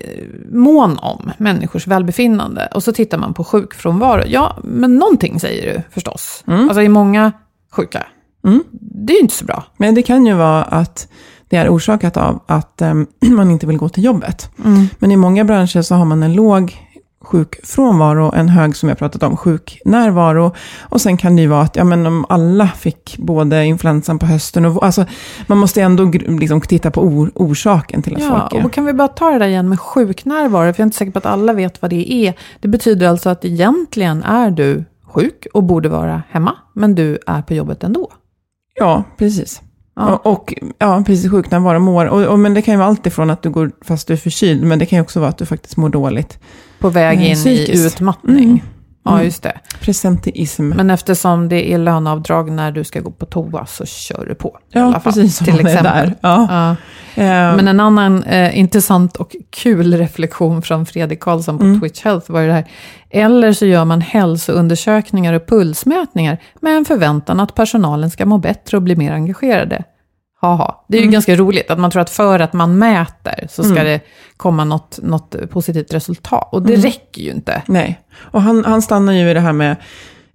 mån 0.52 0.98
om 0.98 1.30
människors 1.38 1.86
välbefinnande 1.86 2.68
och 2.74 2.82
så 2.82 2.92
tittar 2.92 3.18
man 3.18 3.34
på 3.34 3.44
sjukfrånvaro. 3.44 4.22
Ja, 4.26 4.56
men 4.64 4.96
någonting 4.96 5.40
säger 5.40 5.74
du 5.74 5.82
förstås. 5.90 6.44
Alltså 6.46 6.82
i 6.82 6.88
många 6.88 7.32
sjuka. 7.72 8.06
Mm. 8.44 8.64
Det 8.70 9.12
är 9.12 9.16
ju 9.16 9.22
inte 9.22 9.34
så 9.34 9.44
bra. 9.44 9.64
Men 9.76 9.94
det 9.94 10.02
kan 10.02 10.26
ju 10.26 10.34
vara 10.34 10.62
att 10.64 11.08
det 11.48 11.56
är 11.56 11.68
orsakat 11.76 12.16
av 12.16 12.40
att 12.46 12.82
em, 12.82 13.06
man 13.36 13.50
inte 13.50 13.66
vill 13.66 13.76
gå 13.78 13.88
till 13.88 14.04
jobbet. 14.04 14.50
Men 14.98 15.12
i 15.12 15.16
många 15.16 15.44
branscher 15.44 15.82
så 15.82 15.94
har 15.94 16.04
man 16.04 16.22
en 16.22 16.34
låg 16.34 16.76
sjukfrånvaro, 17.24 18.32
en 18.34 18.48
hög 18.48 18.76
som 18.76 18.88
jag 18.88 18.98
pratat 18.98 19.22
om, 19.22 19.36
sjuknärvaro. 19.36 20.52
Och 20.82 21.00
sen 21.00 21.16
kan 21.16 21.36
det 21.36 21.42
ju 21.42 21.48
vara 21.48 21.60
att 21.62 21.76
ja, 21.76 21.84
men 21.84 22.06
om 22.06 22.26
alla 22.28 22.66
fick 22.68 23.16
både 23.18 23.64
influensan 23.64 24.18
på 24.18 24.26
hösten 24.26 24.64
och 24.64 24.84
alltså, 24.84 25.04
man 25.46 25.58
måste 25.58 25.82
ändå 25.82 26.04
liksom, 26.28 26.60
titta 26.60 26.90
på 26.90 27.00
or- 27.02 27.30
orsaken 27.34 28.02
till 28.02 28.14
att 28.16 28.22
Ja, 28.22 28.28
folk 28.40 28.52
och 28.52 28.58
är... 28.58 28.62
då 28.62 28.68
kan 28.68 28.84
vi 28.84 28.92
bara 28.92 29.08
ta 29.08 29.30
det 29.30 29.38
där 29.38 29.46
igen 29.46 29.68
med 29.68 29.80
sjuknärvaro, 29.80 30.62
för 30.62 30.66
jag 30.66 30.78
är 30.80 30.84
inte 30.84 30.96
säker 30.96 31.12
på 31.12 31.18
att 31.18 31.26
alla 31.26 31.52
vet 31.52 31.82
vad 31.82 31.90
det 31.90 32.12
är. 32.12 32.34
Det 32.60 32.68
betyder 32.68 33.08
alltså 33.08 33.28
att 33.30 33.44
egentligen 33.44 34.22
är 34.22 34.50
du 34.50 34.84
sjuk 35.04 35.46
och 35.54 35.62
borde 35.64 35.88
vara 35.88 36.22
hemma, 36.30 36.52
men 36.74 36.94
du 36.94 37.18
är 37.26 37.42
på 37.42 37.54
jobbet 37.54 37.84
ändå. 37.84 38.12
Ja, 38.74 39.04
precis. 39.18 39.62
Ja. 39.96 40.16
Och, 40.16 40.54
ja, 40.78 41.02
precis, 41.06 41.30
sjuknärvaro 41.30 41.78
mår. 41.78 42.06
Och, 42.06 42.22
och, 42.24 42.38
men 42.38 42.54
det 42.54 42.62
kan 42.62 42.74
ju 42.74 42.78
vara 42.78 42.88
allt 42.88 43.06
ifrån 43.06 43.30
att 43.30 43.42
du 43.42 43.50
går 43.50 43.70
fast 43.80 44.08
du 44.08 44.12
är 44.14 44.18
förkyld, 44.18 44.62
men 44.64 44.78
det 44.78 44.86
kan 44.86 44.96
ju 44.96 45.02
också 45.02 45.20
vara 45.20 45.30
att 45.30 45.38
du 45.38 45.46
faktiskt 45.46 45.76
mår 45.76 45.88
dåligt. 45.88 46.38
På 46.78 46.88
väg 46.88 47.18
Mm, 47.18 47.30
in 47.30 47.46
i 47.46 47.86
utmattning. 47.86 48.44
Mm. 48.44 48.60
Ja, 49.06 49.12
Mm. 49.12 49.24
just 49.24 49.42
det. 49.42 49.58
Presenteism. 49.80 50.68
Men 50.68 50.90
eftersom 50.90 51.48
det 51.48 51.72
är 51.72 51.78
löneavdrag 51.78 52.50
när 52.52 52.70
du 52.72 52.84
ska 52.84 53.00
gå 53.00 53.10
på 53.10 53.26
toa 53.26 53.66
så 53.66 53.86
kör 53.86 54.26
du 54.28 54.34
på. 54.34 54.58
ja, 54.72 54.82
alla 54.82 54.92
fall, 54.92 55.02
precis. 55.02 55.38
Till 55.38 55.60
exempel. 55.60 55.82
där. 55.84 56.14
Ja. 56.20 56.46
Ja. 56.50 57.22
Eh, 57.22 57.56
Men 57.56 57.68
en 57.68 57.80
annan 57.80 58.22
eh, 58.22 58.58
intressant 58.58 59.16
och 59.16 59.36
kul 59.50 59.94
reflektion 59.98 60.62
från 60.62 60.86
Fredrik 60.86 61.20
Karlsson 61.20 61.58
på 61.58 61.64
Mm. 61.64 61.80
Twitch 61.80 62.04
Health 62.04 62.30
var 62.30 62.40
ju 62.40 62.46
det 62.46 62.52
här. 62.52 62.64
Eller 63.10 63.52
så 63.52 63.66
gör 63.66 63.84
man 63.84 64.00
hälsoundersökningar 64.00 65.32
och 65.32 65.46
pulsmätningar 65.46 66.38
med 66.60 66.76
en 66.76 66.84
förväntan 66.84 67.40
att 67.40 67.54
personalen 67.54 68.10
ska 68.10 68.26
må 68.26 68.38
bättre 68.38 68.76
och 68.76 68.82
bli 68.82 68.96
mer 68.96 69.12
engagerade. 69.12 69.84
Haha. 70.46 70.84
Det 70.88 70.96
är 70.96 71.00
ju 71.00 71.04
Mm. 71.04 71.12
ganska 71.12 71.36
roligt 71.36 71.70
att 71.70 71.78
man 71.78 71.90
tror 71.90 72.02
att 72.02 72.10
för 72.10 72.40
att 72.40 72.52
man 72.52 72.78
mäter 72.78 73.46
så 73.50 73.62
ska 73.62 73.72
Mm. 73.72 73.84
det 73.84 74.00
komma 74.36 74.64
något, 74.64 74.98
något 75.02 75.34
positivt 75.50 75.94
resultat. 75.94 76.48
Och 76.52 76.62
det 76.62 76.72
Mm. 76.74 76.84
räcker 76.84 77.22
ju 77.22 77.30
inte. 77.30 77.62
Nej, 77.66 78.00
och 78.16 78.42
han, 78.42 78.64
han 78.64 78.82
stannar 78.82 79.12
ju 79.12 79.30
i 79.30 79.34
det 79.34 79.40
här 79.40 79.52
med 79.52 79.76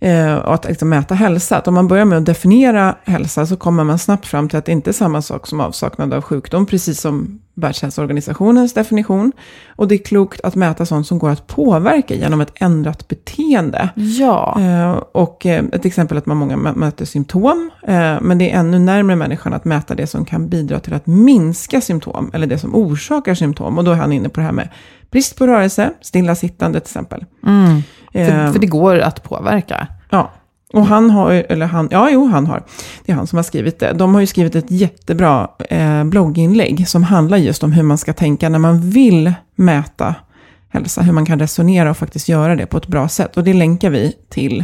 eh, 0.02 0.38
att 0.38 0.66
liksom 0.66 0.90
mäta 0.90 1.16
hälsa. 1.16 1.58
Att 1.58 1.68
om 1.68 1.74
man 1.74 1.88
börjar 1.88 2.06
med 2.06 2.18
att 2.18 2.26
definiera 2.26 2.96
hälsa 3.04 3.46
så 3.46 3.58
kommer 3.58 3.84
man 3.84 4.00
snabbt 4.00 4.26
fram 4.26 4.50
till 4.50 4.60
att 4.60 4.66
det 4.66 4.72
inte 4.72 4.90
är 4.90 4.94
samma 4.94 5.22
sak 5.22 5.48
som 5.48 5.60
avsaknad 5.60 6.14
av 6.14 6.22
sjukdom, 6.22 6.66
precis 6.66 7.02
som 7.02 7.40
Världshälsoorganisationens 7.54 8.74
definition. 8.74 9.32
Och 9.76 9.88
det 9.88 9.96
är 9.96 10.04
klokt 10.06 10.42
att 10.42 10.56
mäta 10.56 10.86
sånt 10.86 11.08
som 11.08 11.20
går 11.20 11.30
att 11.30 11.48
påverka 11.48 12.16
genom 12.16 12.42
ett 12.42 12.52
ändrat 12.56 13.08
beteende. 13.08 13.90
Ja. 13.96 14.58
Eh, 14.60 14.92
och 14.92 15.46
eh, 15.46 15.64
ett 15.74 15.86
exempel 15.86 16.18
att 16.18 16.26
man 16.26 16.38
många 16.38 16.58
mäter 16.58 17.06
symptom, 17.06 17.72
eh, 17.88 18.22
men 18.22 18.38
det 18.38 18.52
är 18.52 18.60
ännu 18.60 18.80
närmare 18.80 19.16
människan 19.16 19.54
att 19.54 19.66
mäta 19.66 19.96
det 19.96 20.08
som 20.08 20.26
kan 20.26 20.50
bidra 20.50 20.80
till 20.80 20.94
att 20.94 21.08
minska 21.08 21.82
symptom, 21.82 22.32
eller 22.34 22.48
det 22.48 22.58
som 22.58 22.76
orsakar 22.76 23.36
symptom. 23.36 23.78
Och 23.78 23.84
då 23.84 23.92
är 23.92 23.96
han 23.96 24.14
inne 24.14 24.30
på 24.30 24.40
det 24.40 24.46
här 24.46 24.54
med 24.54 24.70
brist 25.12 25.38
på 25.38 25.48
rörelse, 25.48 25.94
stillasittande 26.02 26.80
till 26.80 26.88
exempel. 26.88 27.26
Mm. 27.48 27.82
För, 28.14 28.52
för 28.52 28.60
det 28.60 28.68
går 28.68 29.00
att 29.00 29.24
påverka. 29.24 29.88
Ja, 30.10 30.32
och 30.74 30.86
han 30.86 31.10
har, 31.10 31.32
ju- 31.32 31.42
eller 31.42 31.66
han, 31.66 31.88
ja 31.92 32.10
jo 32.12 32.28
han 32.28 32.48
har, 32.48 32.64
det 33.06 33.12
är 33.12 33.16
han 33.16 33.28
som 33.28 33.36
har 33.38 33.44
skrivit 33.44 33.80
det. 33.80 33.94
De 33.94 34.14
har 34.14 34.22
ju 34.22 34.28
skrivit 34.28 34.56
ett 34.56 34.72
jättebra 34.72 35.48
eh, 35.70 36.04
blogginlägg 36.04 36.88
som 36.88 37.04
handlar 37.04 37.38
just 37.38 37.64
om 37.64 37.72
hur 37.72 37.84
man 37.84 37.98
ska 37.98 38.14
tänka 38.14 38.50
när 38.50 38.60
man 38.60 38.82
vill 38.90 39.34
mäta 39.56 40.16
hälsa, 40.70 41.02
hur 41.02 41.14
man 41.14 41.26
kan 41.26 41.40
resonera 41.40 41.90
och 41.90 41.98
faktiskt 41.98 42.30
göra 42.30 42.56
det 42.56 42.66
på 42.66 42.78
ett 42.78 42.88
bra 42.88 43.08
sätt. 43.10 43.38
Och 43.38 43.44
det 43.44 43.54
länkar 43.54 43.90
vi 43.90 44.14
till 44.30 44.64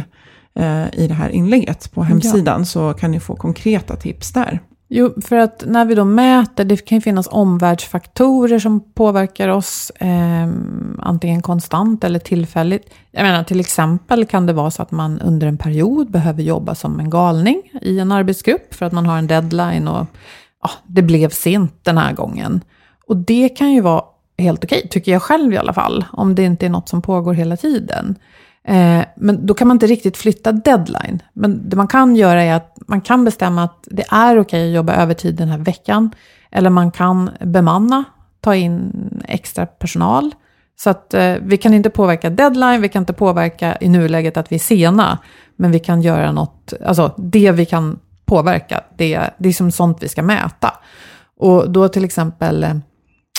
eh, 0.58 0.84
i 0.92 1.06
det 1.08 1.14
här 1.14 1.28
inlägget 1.28 1.92
på 1.92 2.02
hemsidan, 2.02 2.66
så 2.66 2.92
kan 2.94 3.10
ni 3.10 3.20
få 3.20 3.36
konkreta 3.36 3.96
tips 3.96 4.32
där. 4.32 4.60
Jo, 4.90 5.14
för 5.24 5.36
att 5.36 5.64
när 5.66 5.84
vi 5.84 5.94
då 5.94 6.04
mäter, 6.04 6.64
det 6.64 6.76
kan 6.76 6.98
ju 6.98 7.02
finnas 7.02 7.28
omvärldsfaktorer 7.30 8.58
som 8.58 8.92
påverkar 8.92 9.48
oss, 9.48 9.90
eh, 9.90 10.48
antingen 10.98 11.42
konstant 11.42 12.04
eller 12.04 12.18
tillfälligt. 12.18 12.90
Jag 13.10 13.22
menar 13.22 13.44
till 13.44 13.60
exempel 13.60 14.26
kan 14.26 14.46
det 14.46 14.52
vara 14.52 14.70
så 14.70 14.82
att 14.82 14.90
man 14.90 15.20
under 15.20 15.46
en 15.46 15.58
period 15.58 16.10
behöver 16.10 16.42
jobba 16.42 16.74
som 16.74 17.00
en 17.00 17.10
galning 17.10 17.62
i 17.82 17.98
en 17.98 18.12
arbetsgrupp 18.12 18.74
för 18.74 18.86
att 18.86 18.92
man 18.92 19.06
har 19.06 19.18
en 19.18 19.26
deadline 19.26 19.88
och 19.88 20.06
ja, 20.62 20.70
det 20.86 21.02
blev 21.02 21.30
sent 21.30 21.84
den 21.84 21.98
här 21.98 22.12
gången. 22.12 22.60
Och 23.06 23.16
det 23.16 23.48
kan 23.48 23.72
ju 23.72 23.80
vara 23.80 24.02
helt 24.38 24.64
okej, 24.64 24.88
tycker 24.90 25.12
jag 25.12 25.22
själv 25.22 25.52
i 25.52 25.56
alla 25.56 25.72
fall, 25.72 26.04
om 26.12 26.34
det 26.34 26.42
inte 26.42 26.66
är 26.66 26.70
något 26.70 26.88
som 26.88 27.02
pågår 27.02 27.34
hela 27.34 27.56
tiden. 27.56 28.14
Eh, 28.68 29.04
men 29.16 29.46
då 29.46 29.54
kan 29.54 29.68
man 29.68 29.74
inte 29.74 29.86
riktigt 29.86 30.16
flytta 30.16 30.52
deadline. 30.52 31.22
Men 31.32 31.68
det 31.68 31.76
man 31.76 31.86
kan 31.86 32.16
göra 32.16 32.42
är 32.42 32.54
att 32.54 32.78
man 32.86 33.00
kan 33.00 33.24
bestämma 33.24 33.64
att 33.64 33.88
det 33.90 34.04
är 34.10 34.38
okej 34.38 34.68
att 34.68 34.74
jobba 34.74 34.94
övertid 34.94 35.34
den 35.34 35.48
här 35.48 35.58
veckan. 35.58 36.10
Eller 36.50 36.70
man 36.70 36.90
kan 36.90 37.30
bemanna, 37.40 38.04
ta 38.40 38.54
in 38.54 38.92
extra 39.28 39.66
personal. 39.66 40.34
Så 40.76 40.90
att 40.90 41.14
eh, 41.14 41.34
vi 41.42 41.56
kan 41.56 41.74
inte 41.74 41.90
påverka 41.90 42.30
deadline, 42.30 42.82
vi 42.82 42.88
kan 42.88 43.02
inte 43.02 43.12
påverka 43.12 43.76
i 43.80 43.88
nuläget 43.88 44.36
att 44.36 44.52
vi 44.52 44.56
är 44.56 44.60
sena. 44.60 45.18
Men 45.56 45.70
vi 45.70 45.78
kan 45.78 46.02
göra 46.02 46.32
något, 46.32 46.72
alltså 46.84 47.14
det 47.16 47.52
vi 47.52 47.66
kan 47.66 47.98
påverka, 48.26 48.80
det, 48.96 49.30
det 49.38 49.48
är 49.48 49.52
som 49.52 49.70
sånt 49.70 50.02
vi 50.02 50.08
ska 50.08 50.22
mäta. 50.22 50.74
Och 51.38 51.70
då 51.70 51.88
till 51.88 52.04
exempel 52.04 52.64
eh, 52.64 52.74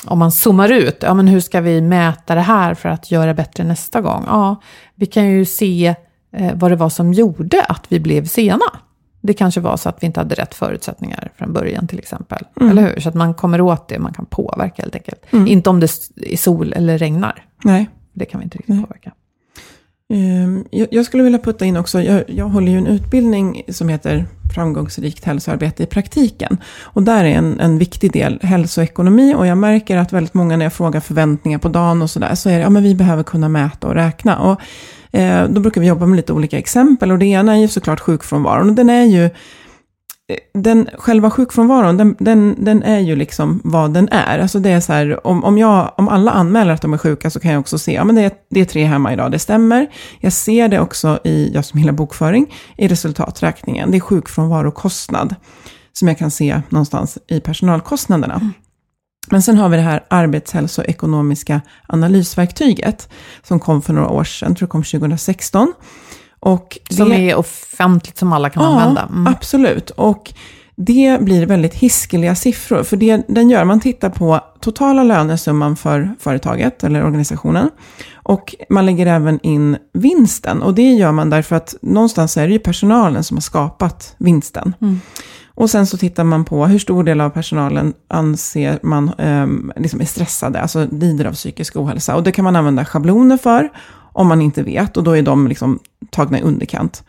om 0.06 0.20
man 0.20 0.32
zoomar 0.32 0.72
ut, 0.72 0.98
ja 1.02 1.14
men 1.14 1.28
hur 1.28 1.40
ska 1.40 1.62
vi 1.62 1.82
mäta 1.82 2.36
det 2.36 2.42
här 2.42 2.74
för 2.74 2.90
att 2.90 3.12
göra 3.12 3.34
bättre 3.34 3.64
nästa 3.64 4.02
gång? 4.02 4.24
Ja, 4.28 4.62
vi 4.96 5.06
kan 5.06 5.28
ju 5.28 5.46
se 5.46 5.96
eh, 6.36 6.52
vad 6.56 6.72
det 6.72 6.76
var 6.76 6.90
som 6.90 7.14
gjorde 7.14 7.64
att 7.64 7.86
vi 7.90 8.00
blev 8.00 8.26
sena. 8.26 8.66
Det 9.22 9.34
kanske 9.34 9.62
var 9.62 9.78
så 9.78 9.90
att 9.90 10.04
vi 10.04 10.08
inte 10.08 10.20
hade 10.20 10.36
rätt 10.36 10.54
förutsättningar 10.54 11.32
från 11.38 11.54
början 11.54 11.88
till 11.88 12.00
exempel. 12.00 12.46
Mm. 12.60 12.72
Eller 12.72 12.82
hur? 12.82 13.00
Så 13.00 13.10
att 13.10 13.16
man 13.16 13.34
kommer 13.34 13.62
åt 13.62 13.88
det 13.88 14.00
man 14.00 14.14
kan 14.14 14.26
påverka 14.26 14.82
helt 14.82 14.96
enkelt. 14.96 15.26
Inte 15.32 15.70
om 15.70 15.80
det 15.80 15.92
är 16.16 16.38
sol 16.38 16.74
eller 16.74 16.98
regnar. 16.98 17.46
Nej. 17.64 17.90
Det 18.14 18.26
kan 18.26 18.40
vi 18.40 18.44
inte 18.44 18.58
riktigt 18.58 18.76
Nej. 18.76 18.84
påverka. 18.84 19.12
Ehm, 20.14 20.66
jag, 20.72 20.88
jag 20.92 21.06
skulle 21.06 21.24
vilja 21.24 21.40
putta 21.40 21.66
in 21.66 21.78
också, 21.78 22.02
jag, 22.02 22.24
jag 22.28 22.46
håller 22.46 22.72
ju 22.72 22.78
en 22.78 22.88
utbildning 22.88 23.64
som 23.68 23.90
heter 23.90 24.26
framgångsrikt 24.54 25.26
hälsoarbete 25.26 25.84
i 25.84 25.86
praktiken. 25.86 26.58
Och 26.82 27.04
där 27.04 27.24
är 27.24 27.36
en, 27.36 27.60
en 27.60 27.78
viktig 27.78 28.12
del 28.12 28.40
hälsoekonomi 28.42 29.36
och 29.36 29.48
jag 29.48 29.58
märker 29.58 29.98
att 29.98 30.14
väldigt 30.14 30.34
många 30.34 30.58
när 30.58 30.66
jag 30.66 30.74
frågar 30.74 31.00
förväntningar 31.00 31.60
på 31.60 31.68
dagen 31.68 32.02
och 32.02 32.10
sådär, 32.10 32.36
så 32.36 32.50
är 32.50 32.54
det, 32.54 32.62
ja 32.62 32.70
men 32.70 32.84
vi 32.84 32.96
behöver 32.96 33.24
kunna 33.24 33.50
mäta 33.50 33.88
och 33.88 33.94
räkna. 33.94 34.40
Och 34.40 34.62
eh, 35.20 35.48
då 35.50 35.62
brukar 35.62 35.82
vi 35.82 35.88
jobba 35.88 36.06
med 36.06 36.16
lite 36.16 36.34
olika 36.34 36.58
exempel 36.58 37.12
och 37.12 37.20
det 37.20 37.26
ena 37.26 37.54
är 37.54 37.60
ju 37.60 37.68
såklart 37.68 38.00
sjukfrånvaron 38.00 38.70
och 38.70 38.76
den 38.76 38.90
är 38.90 39.06
ju 39.06 39.30
den, 40.54 40.90
själva 40.98 41.30
sjukfrånvaron, 41.32 41.98
den, 41.98 42.16
den, 42.20 42.56
den 42.60 42.84
är 42.84 43.00
ju 43.00 43.16
liksom 43.16 43.62
vad 43.64 43.94
den 43.94 44.10
är. 44.12 44.40
Alltså 44.40 44.60
det 44.60 44.70
är 44.70 44.80
så 44.80 44.94
här, 44.94 45.28
om, 45.28 45.44
om, 45.44 45.58
jag, 45.58 45.94
om 45.98 46.08
alla 46.08 46.32
anmäler 46.32 46.74
att 46.74 46.82
de 46.82 46.94
är 46.94 46.98
sjuka 46.98 47.30
så 47.30 47.40
kan 47.40 47.52
jag 47.52 47.60
också 47.60 47.78
se, 47.80 47.94
ja 47.94 48.04
men 48.04 48.16
det 48.16 48.22
är, 48.22 48.32
det 48.50 48.60
är 48.62 48.66
tre 48.66 48.86
hemma 48.86 49.14
idag, 49.14 49.32
det 49.32 49.40
stämmer. 49.40 49.88
Jag 50.20 50.34
ser 50.34 50.68
det 50.68 50.80
också 50.80 51.20
i, 51.24 51.52
jag 51.54 51.66
som 51.66 51.80
gillar 51.80 51.94
bokföring, 51.94 52.54
i 52.78 52.88
resultaträkningen. 52.88 53.92
Det 53.92 53.98
är 53.98 54.02
sjukfrånvarokostnad 54.02 55.36
som 55.94 56.08
jag 56.08 56.18
kan 56.18 56.32
se 56.32 56.62
någonstans 56.70 57.18
i 57.28 57.40
personalkostnaderna. 57.40 58.52
Men 59.32 59.42
sen 59.42 59.58
har 59.58 59.70
vi 59.70 59.78
det 59.78 59.84
här 59.84 60.06
arbetshälsoekonomiska 60.08 61.62
analysverktyget 61.88 63.10
som 63.44 63.60
kom 63.60 63.82
för 63.82 63.94
några 63.94 64.10
år 64.10 64.24
sedan, 64.24 64.50
jag 64.50 64.58
tror 64.58 64.68
det 64.68 64.72
kom 64.72 64.84
2016. 64.84 65.74
Och 66.40 66.78
Som 66.90 67.10
det- 67.10 67.16
är 67.32 67.36
offentligt, 67.36 68.18
som 68.18 68.34
alla 68.34 68.50
kan 68.50 68.64
använda. 68.64 69.02
Mm. 69.02 69.28
absolut. 69.28 69.90
Och 69.90 70.34
det 70.76 71.22
blir 71.22 71.46
väldigt 71.46 71.74
hiskeliga 71.74 72.36
siffror. 72.36 72.84
För 72.84 72.98
det 72.98 73.22
den 73.28 73.50
gör, 73.50 73.64
man 73.64 73.80
tittar 73.80 74.10
på 74.10 74.40
totala 74.60 75.04
lönesumman 75.04 75.76
för 75.76 76.10
företaget 76.20 76.84
eller 76.84 77.04
organisationen. 77.06 77.70
Och 78.16 78.56
man 78.70 78.86
lägger 78.86 79.06
även 79.06 79.40
in 79.44 79.78
vinsten. 79.94 80.62
Och 80.62 80.74
det 80.74 80.92
gör 80.94 81.12
man 81.12 81.30
därför 81.30 81.56
att 81.56 81.76
någonstans 81.82 82.38
är 82.38 82.48
det 82.48 82.54
ju 82.54 82.60
personalen 82.60 83.24
som 83.24 83.38
har 83.38 83.42
skapat 83.42 84.16
vinsten. 84.18 84.74
Och 85.48 85.70
sen 85.70 85.88
så 85.88 85.98
tittar 85.98 86.24
man 86.24 86.46
på 86.46 86.66
hur 86.66 86.80
stor 86.80 87.04
del 87.04 87.22
av 87.22 87.30
personalen 87.30 87.94
anser 88.08 88.80
man 88.84 89.12
um, 89.18 89.72
liksom 89.76 90.02
är 90.02 90.06
stressade, 90.06 90.62
alltså 90.62 90.88
lider 90.92 91.26
av 91.26 91.34
psykisk 91.34 91.76
ohälsa. 91.76 92.16
Och 92.16 92.24
det 92.24 92.32
kan 92.32 92.44
man 92.44 92.56
använda 92.56 92.86
schabloner 92.86 93.38
för 93.38 93.70
om 94.14 94.28
man 94.28 94.42
inte 94.42 94.64
vet. 94.64 94.98
Och 94.98 95.04
då 95.04 95.12
är 95.18 95.22
de 95.22 95.48
liksom 95.48 95.80
tagna 96.10 96.40
i 96.40 96.42
underkant. 96.42 97.04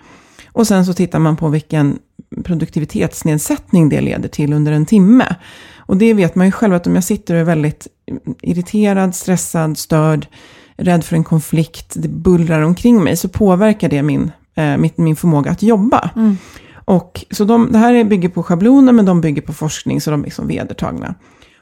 Och 0.53 0.67
sen 0.67 0.87
så 0.87 0.93
tittar 0.93 1.19
man 1.19 1.37
på 1.37 1.49
vilken 1.49 1.99
produktivitetsnedsättning 2.45 3.89
det 3.89 4.01
leder 4.01 4.29
till 4.29 4.53
under 4.53 4.73
en 4.73 4.87
timme. 4.87 5.37
Och 5.79 5.97
det 5.97 6.15
vet 6.15 6.35
man 6.35 6.47
ju 6.47 6.53
själv 6.53 6.75
att 6.75 6.87
om 6.87 6.95
jag 6.95 7.05
sitter 7.05 7.35
och 7.35 7.41
är 7.41 7.45
väldigt 7.45 7.87
irriterad, 8.43 9.15
stressad, 9.15 9.79
störd, 9.79 10.27
rädd 10.77 11.05
för 11.05 11.17
en 11.17 11.25
konflikt, 11.25 11.95
det 11.97 12.09
bullrar 12.09 12.63
omkring 12.63 13.05
mig, 13.05 13.17
så 13.17 13.29
påverkar 13.29 13.89
det 13.89 14.03
min, 14.03 14.33
eh, 14.55 14.77
mitt, 14.77 14.99
min 14.99 15.17
förmåga 15.17 15.51
att 15.51 15.63
jobba. 15.63 16.11
Och, 16.85 17.25
så 17.31 17.45
de, 17.45 17.73
det 17.73 17.79
här 17.79 17.95
är- 17.95 18.05
bygger 18.05 18.29
på 18.29 18.43
schabloner, 18.43 18.93
men 18.93 19.05
de 19.05 19.21
bygger 19.21 19.43
på 19.43 19.53
forskning, 19.53 20.01
så 20.01 20.11
de 20.11 20.21
är 20.21 20.25
liksom 20.25 20.47
vedertagna. 20.49 21.15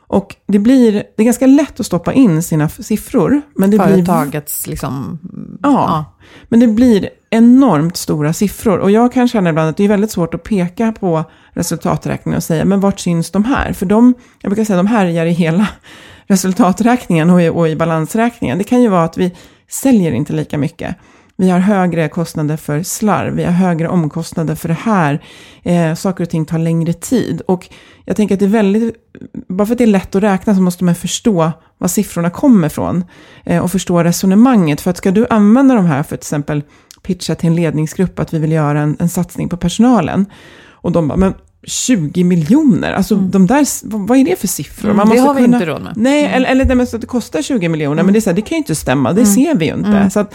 Och 0.08 0.36
det 0.46 0.58
blir, 0.58 0.92
det 0.92 1.22
är 1.22 1.24
ganska 1.24 1.46
lätt 1.46 1.80
att 1.80 1.86
stoppa 1.86 2.12
in 2.12 2.42
sina 2.42 2.68
siffror. 2.68 3.42
Men 3.54 3.70
det 3.70 3.76
blir 3.76 3.86
Företagets 3.86 4.66
liksom... 4.66 5.18
Ja, 5.62 6.04
men 6.48 6.60
det 6.60 6.66
blir 6.66 7.08
enormt 7.30 7.96
stora 7.96 8.32
siffror. 8.32 8.78
Och 8.78 8.90
jag 8.90 9.12
kan 9.12 9.28
känna 9.28 9.50
ibland 9.50 9.68
att 9.68 9.76
det 9.76 9.84
är 9.84 9.88
väldigt 9.88 10.10
svårt 10.10 10.34
att 10.34 10.42
peka 10.42 10.92
på 10.92 11.24
resultaträkningen 11.52 12.36
och 12.36 12.42
säga, 12.42 12.64
men 12.64 12.80
vart 12.80 13.00
syns 13.00 13.30
de 13.30 13.44
här? 13.44 13.72
För 13.72 13.86
de, 13.86 14.14
jag 14.40 14.50
brukar 14.50 14.64
säga, 14.64 14.76
de 14.76 14.86
härjar 14.86 15.26
i 15.26 15.32
hela 15.32 15.68
resultaträkningen 16.26 17.30
och 17.30 17.42
i, 17.42 17.48
och 17.48 17.68
i 17.68 17.76
balansräkningen. 17.76 18.58
Det 18.58 18.64
kan 18.64 18.82
ju 18.82 18.88
vara 18.88 19.04
att 19.04 19.18
vi 19.18 19.36
säljer 19.68 20.12
inte 20.12 20.32
lika 20.32 20.58
mycket. 20.58 20.96
Vi 21.40 21.50
har 21.50 21.58
högre 21.58 22.08
kostnader 22.08 22.56
för 22.56 22.82
slarv, 22.82 23.34
vi 23.34 23.44
har 23.44 23.52
högre 23.52 23.88
omkostnader 23.88 24.54
för 24.54 24.68
det 24.68 24.74
här. 24.74 25.22
Eh, 25.62 25.94
saker 25.94 26.24
och 26.24 26.30
ting 26.30 26.44
tar 26.44 26.58
längre 26.58 26.92
tid. 26.92 27.40
Och 27.40 27.68
jag 28.04 28.16
tänker 28.16 28.34
att 28.34 28.38
det 28.38 28.46
är 28.46 28.48
väldigt, 28.48 28.94
bara 29.48 29.66
för 29.66 29.74
att 29.74 29.78
det 29.78 29.84
är 29.84 29.86
lätt 29.86 30.14
att 30.14 30.22
räkna 30.22 30.54
så 30.54 30.60
måste 30.60 30.84
man 30.84 30.94
förstå 30.94 31.52
var 31.78 31.88
siffrorna 31.88 32.30
kommer 32.30 32.66
ifrån. 32.66 33.04
Eh, 33.44 33.64
och 33.64 33.72
förstå 33.72 34.02
resonemanget. 34.02 34.80
För 34.80 34.90
att 34.90 34.96
ska 34.96 35.10
du 35.10 35.26
använda 35.30 35.74
de 35.74 35.86
här 35.86 36.02
för 36.02 36.16
till 36.16 36.22
exempel 36.22 36.62
pitcha 37.02 37.34
till 37.34 37.48
en 37.48 37.56
ledningsgrupp 37.56 38.18
att 38.18 38.34
vi 38.34 38.38
vill 38.38 38.52
göra 38.52 38.80
en, 38.80 38.96
en 38.98 39.08
satsning 39.08 39.48
på 39.48 39.56
personalen. 39.56 40.26
Och 40.68 40.92
de 40.92 41.08
bara, 41.08 41.16
men 41.16 41.34
20 41.62 42.24
miljoner, 42.24 42.92
alltså 42.92 43.16
de 43.16 43.46
där, 43.46 43.66
vad 44.06 44.18
är 44.18 44.24
det 44.24 44.40
för 44.40 44.48
siffror? 44.48 44.90
Mm, 44.90 45.08
det 45.08 45.18
har 45.18 45.34
vi 45.34 45.44
inte 45.44 45.66
råd 45.66 45.82
med. 45.82 45.92
Nej, 45.96 46.24
eller, 46.24 46.48
eller 46.48 46.64
det, 46.64 46.74
men 46.74 46.86
så 46.86 46.96
att 46.96 47.00
det 47.00 47.06
kostar 47.06 47.42
20 47.42 47.68
miljoner, 47.68 48.02
men 48.02 48.12
det, 48.12 48.18
är 48.18 48.20
så 48.20 48.30
här, 48.30 48.34
det 48.36 48.42
kan 48.42 48.56
ju 48.56 48.58
inte 48.58 48.74
stämma, 48.74 49.12
det 49.12 49.26
ser 49.26 49.54
vi 49.54 49.66
ju 49.66 49.74
inte. 49.74 50.10
Så 50.10 50.20
att, 50.20 50.34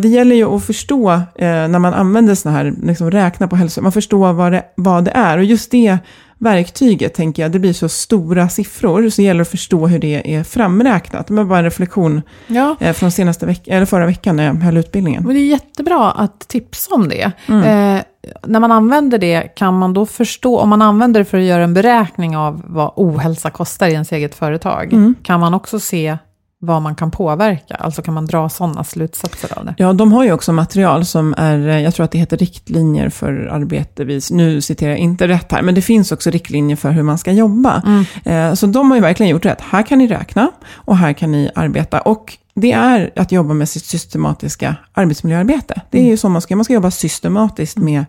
det 0.00 0.04
gäller 0.08 0.36
ju 0.36 0.44
att 0.56 0.64
förstå, 0.64 1.10
eh, 1.12 1.22
när 1.68 1.78
man 1.78 1.94
använder 1.94 2.34
sådana 2.34 2.58
här, 2.58 2.74
liksom 2.82 3.10
räkna 3.10 3.48
på 3.48 3.56
hälsa, 3.56 3.80
man 3.80 3.92
förstår 3.92 4.32
vad 4.32 4.52
det, 4.52 4.62
vad 4.76 5.04
det 5.04 5.10
är. 5.10 5.38
Och 5.38 5.44
just 5.44 5.70
det 5.70 5.98
verktyget, 6.38 7.14
tänker 7.14 7.42
jag, 7.42 7.52
det 7.52 7.58
blir 7.58 7.72
så 7.72 7.88
stora 7.88 8.48
siffror, 8.48 9.08
så 9.08 9.22
gäller 9.22 9.38
det 9.38 9.42
att 9.42 9.48
förstå 9.48 9.86
hur 9.86 9.98
det 9.98 10.34
är 10.34 10.44
framräknat. 10.44 11.28
Men 11.30 11.48
bara 11.48 11.58
en 11.58 11.64
reflektion 11.64 12.22
Ja. 12.46 12.76
eh, 12.80 12.92
från 12.92 13.10
senaste 13.10 13.46
veck- 13.46 13.68
eller 13.68 13.86
förra 13.86 14.06
veckan 14.06 14.36
när 14.36 14.44
jag 14.46 14.54
höll 14.54 14.76
utbildningen. 14.76 15.24
Men 15.26 15.34
det 15.34 15.40
är 15.40 15.46
jättebra 15.46 16.10
att 16.10 16.48
tipsa 16.48 16.94
om 16.94 17.08
det. 17.08 17.32
Mm. 17.48 17.96
Eh, 17.96 18.02
när 18.46 18.60
man 18.60 18.72
använder 18.72 19.18
det, 19.18 19.42
kan 19.56 19.78
man 19.78 19.92
då 19.94 20.06
förstå, 20.06 20.58
om 20.58 20.68
man 20.68 20.82
använder 20.82 21.20
det 21.20 21.24
för 21.24 21.38
att 21.38 21.44
göra 21.44 21.64
en 21.64 21.74
beräkning 21.74 22.36
av 22.36 22.62
vad 22.66 22.92
ohälsa 22.96 23.50
kostar 23.50 23.88
i 23.88 23.92
ens 23.92 24.12
eget 24.12 24.34
företag, 24.34 24.92
Mm. 24.92 25.14
kan 25.22 25.40
man 25.40 25.54
också 25.54 25.80
se 25.80 26.18
vad 26.62 26.82
man 26.82 26.94
kan 26.94 27.10
påverka? 27.10 27.74
Alltså 27.74 28.02
kan 28.02 28.14
man 28.14 28.26
dra 28.26 28.48
sådana 28.48 28.84
slutsatser 28.84 29.58
av 29.58 29.64
det? 29.64 29.74
Ja, 29.78 29.92
de 29.92 30.12
har 30.12 30.24
ju 30.24 30.32
också 30.32 30.52
material 30.52 31.04
som 31.04 31.34
är, 31.38 31.68
eh, 31.68 31.80
jag 31.80 31.94
tror 31.94 32.04
att 32.04 32.10
det 32.10 32.18
heter 32.18 32.36
riktlinjer 32.36 33.08
för 33.10 33.32
arbete. 33.52 34.04
vis- 34.04 34.30
Nu 34.30 34.60
citerar 34.60 34.90
jag 34.90 34.98
inte 34.98 35.28
rätt 35.28 35.52
här, 35.52 35.62
men 35.62 35.74
det 35.74 35.82
finns 35.82 36.12
också 36.12 36.30
riktlinjer 36.30 36.76
för 36.76 36.90
hur 36.90 37.02
man 37.02 37.18
ska 37.18 37.32
jobba. 37.32 37.82
Eh, 38.24 38.54
Så 38.54 38.66
de 38.66 38.90
har 38.90 38.96
ju 38.96 39.02
verkligen 39.02 39.30
gjort 39.30 39.44
rätt. 39.44 39.60
Här 39.60 39.82
kan 39.82 39.98
ni 39.98 40.06
räkna 40.06 40.50
och 40.72 40.96
här 40.96 41.12
kan 41.12 41.32
ni 41.32 41.50
arbeta. 41.54 42.00
Och 42.00 42.36
det 42.54 42.72
är 42.72 43.10
att 43.16 43.32
jobba 43.32 43.54
med 43.54 43.68
sitt 43.68 43.84
systematiska 43.84 44.76
arbetsmiljöarbete. 44.92 45.80
Det 45.90 45.98
är 46.00 46.04
ju 46.06 46.16
så 46.16 46.28
man 46.28 46.42
ska, 46.42 46.56
man 46.56 46.64
ska 46.64 46.74
jobba 46.74 46.90
systematiskt 46.90 47.76
med 47.78 48.04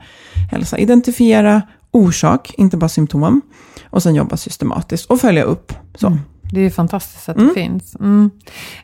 hälsa. 0.51 0.77
Identifiera 0.77 1.61
orsak, 1.91 2.53
inte 2.57 2.77
bara 2.77 2.89
symptom. 2.89 3.41
Och 3.89 4.03
sen 4.03 4.15
jobba 4.15 4.37
systematiskt 4.37 5.05
och 5.11 5.21
följa 5.21 5.43
upp. 5.43 5.73
Så. 5.95 6.17
Det 6.51 6.61
är 6.61 6.69
fantastiskt 6.69 7.29
att 7.29 7.37
det 7.37 7.53
finns. 7.53 7.95
Mm. 7.95 8.31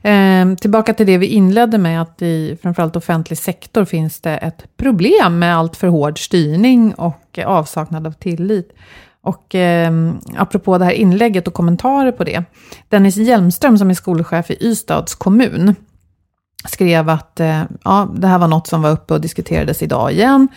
Eh, 0.01 0.57
tillbaka 0.57 0.93
till 0.93 1.05
det 1.05 1.17
vi 1.17 1.25
inledde 1.25 1.77
med, 1.77 2.01
att 2.01 2.21
i 2.21 2.57
framförallt 2.61 2.95
offentlig 2.95 3.37
sektor 3.37 3.85
finns 3.85 4.21
det 4.21 4.37
ett 4.37 4.77
problem 4.77 5.39
med 5.39 5.57
allt 5.57 5.75
för 5.75 5.87
hård 5.87 6.25
styrning 6.25 6.93
och 6.93 7.39
avsaknad 7.45 8.07
av 8.07 8.11
tillit. 8.11 8.73
Och 9.21 9.55
eh, 9.55 9.91
apropå 10.37 10.77
det 10.77 10.85
här 10.85 10.91
inlägget 10.91 11.47
och 11.47 11.53
kommentarer 11.53 12.11
på 12.11 12.23
det. 12.23 12.43
Dennis 12.89 13.17
Hjelmström 13.17 13.77
som 13.77 13.89
är 13.89 13.93
skolchef 13.93 14.51
i 14.51 14.57
Ystads 14.61 15.15
kommun 15.15 15.75
skrev 16.65 17.09
att 17.09 17.39
eh, 17.39 17.63
ja, 17.83 18.09
det 18.15 18.27
här 18.27 18.39
var 18.39 18.47
något 18.47 18.67
som 18.67 18.81
var 18.81 18.91
uppe 18.91 19.13
och 19.13 19.21
diskuterades 19.21 19.83
idag 19.83 20.11
igen. 20.11 20.47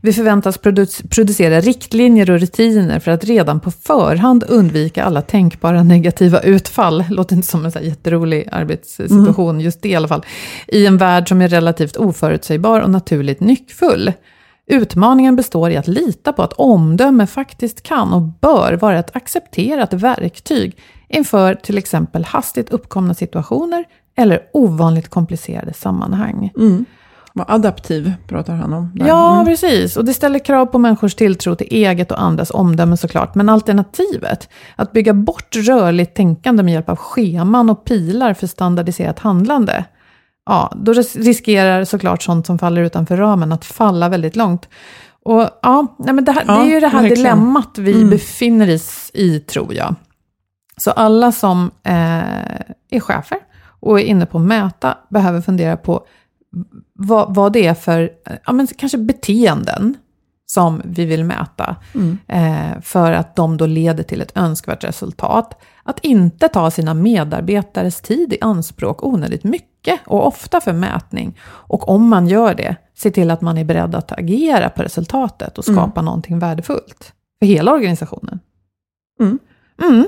Vi 0.00 0.12
förväntas 0.12 0.60
produ- 0.60 1.08
producera 1.08 1.60
riktlinjer 1.60 2.30
och 2.30 2.40
rutiner 2.40 3.00
för 3.00 3.10
att 3.10 3.24
redan 3.24 3.60
på 3.60 3.70
förhand 3.70 4.44
undvika 4.48 5.04
alla 5.04 5.22
tänkbara 5.22 5.82
negativa 5.82 6.40
utfall. 6.40 7.04
Låter 7.10 7.36
inte 7.36 7.48
som 7.48 7.64
en 7.64 7.72
så 7.72 7.78
här 7.78 7.86
jätterolig 7.86 8.48
arbetssituation, 8.52 9.60
just 9.60 9.82
det 9.82 9.88
i 9.88 9.94
alla 9.94 10.08
fall. 10.08 10.24
I 10.68 10.86
en 10.86 10.96
värld 10.96 11.28
som 11.28 11.42
är 11.42 11.48
relativt 11.48 11.96
oförutsägbar 11.96 12.80
och 12.80 12.90
naturligt 12.90 13.40
nyckfull. 13.40 14.12
Utmaningen 14.66 15.36
består 15.36 15.70
i 15.70 15.76
att 15.76 15.88
lita 15.88 16.32
på 16.32 16.42
att 16.42 16.52
omdöme 16.52 17.26
faktiskt 17.26 17.82
kan 17.82 18.12
och 18.12 18.22
bör 18.22 18.72
vara 18.72 18.98
ett 18.98 19.16
accepterat 19.16 19.92
verktyg 19.92 20.76
inför 21.10 21.54
till 21.54 21.78
exempel 21.78 22.24
hastigt 22.24 22.70
uppkomna 22.70 23.14
situationer 23.14 23.84
eller 24.16 24.40
ovanligt 24.52 25.08
komplicerade 25.08 25.72
sammanhang. 25.72 26.50
Vad 27.32 27.50
adaptiv 27.50 28.12
pratar 28.28 28.54
han 28.54 28.72
om. 28.72 28.92
där. 28.94 29.06
Ja, 29.08 29.32
Mm. 29.34 29.46
precis. 29.46 29.96
Och 29.96 30.04
det 30.04 30.14
ställer 30.14 30.38
krav 30.38 30.66
på 30.66 30.78
människors 30.78 31.14
tilltro 31.14 31.54
till 31.54 31.66
eget 31.70 32.12
och 32.12 32.22
andras 32.22 32.50
omdöme 32.50 32.96
såklart. 32.96 33.34
Men 33.34 33.48
alternativet, 33.48 34.48
att 34.76 34.92
bygga 34.92 35.12
bort 35.14 35.56
rörligt 35.56 36.14
tänkande 36.16 36.62
med 36.62 36.74
hjälp 36.74 36.88
av 36.88 36.96
scheman 36.96 37.70
och 37.70 37.84
pilar 37.84 38.34
för 38.34 38.46
standardiserat 38.46 39.18
handlande, 39.18 39.84
ja, 40.46 40.72
då 40.76 40.92
ris- 40.92 41.16
riskerar 41.16 41.84
såklart 41.84 42.22
sånt 42.22 42.46
som 42.46 42.58
faller 42.58 42.82
utanför 42.82 43.16
ramen 43.16 43.52
att 43.52 43.64
falla 43.64 44.08
väldigt 44.08 44.36
långt. 44.36 44.68
Och 45.24 45.48
ja, 45.62 45.96
nej, 45.98 46.14
men 46.14 46.24
det, 46.24 46.32
här, 46.32 46.44
Ja, 46.46 46.54
det 46.56 46.60
är 46.70 46.74
ju 46.74 46.80
det 46.80 46.88
här 46.88 47.02
verkligen. 47.02 47.16
dilemmat 47.24 47.78
vi 47.78 47.92
Mm. 47.92 48.10
befinner 48.10 48.74
oss 48.74 49.10
i, 49.14 49.40
tror 49.40 49.74
jag. 49.74 49.94
Så 50.80 50.90
alla 50.90 51.32
som 51.32 51.70
eh, 51.82 51.94
är 52.90 53.00
chefer 53.00 53.38
och 53.62 54.00
är 54.00 54.04
inne 54.04 54.26
på 54.26 54.38
att 54.38 54.44
mäta 54.44 54.98
behöver 55.08 55.40
fundera 55.40 55.76
på 55.76 56.06
vad, 56.94 57.34
vad 57.34 57.52
det 57.52 57.66
är 57.66 57.74
för, 57.74 58.10
ja, 58.46 58.52
men 58.52 58.66
kanske 58.66 58.98
beteenden 58.98 59.96
som 60.46 60.82
vi 60.84 61.04
vill 61.04 61.24
mäta 61.24 61.76
eh, 62.26 62.80
för 62.82 63.12
att 63.12 63.36
de 63.36 63.56
då 63.56 63.66
leder 63.66 64.02
till 64.02 64.20
ett 64.20 64.36
önskvärt 64.36 64.84
resultat. 64.84 65.62
Att 65.82 65.98
inte 65.98 66.48
ta 66.48 66.70
sina 66.70 66.94
medarbetares 66.94 68.00
tid 68.00 68.32
i 68.32 68.38
anspråk 68.40 69.04
onödigt 69.04 69.44
mycket 69.44 70.00
och 70.06 70.26
ofta 70.26 70.60
för 70.60 70.72
mätning. 70.72 71.38
Och 71.42 71.88
om 71.88 72.08
man 72.08 72.28
gör 72.28 72.54
det, 72.54 72.76
se 72.94 73.10
till 73.10 73.30
att 73.30 73.40
man 73.40 73.58
är 73.58 73.64
beredd 73.64 73.94
att 73.94 74.12
agera 74.12 74.70
på 74.70 74.82
resultatet 74.82 75.58
och 75.58 75.64
skapa 75.64 76.02
någonting 76.02 76.38
värdefullt 76.38 77.12
för 77.38 77.46
hela 77.46 77.72
organisationen. 77.72 78.40
Mm. 79.20 79.38
Mm. 79.82 80.04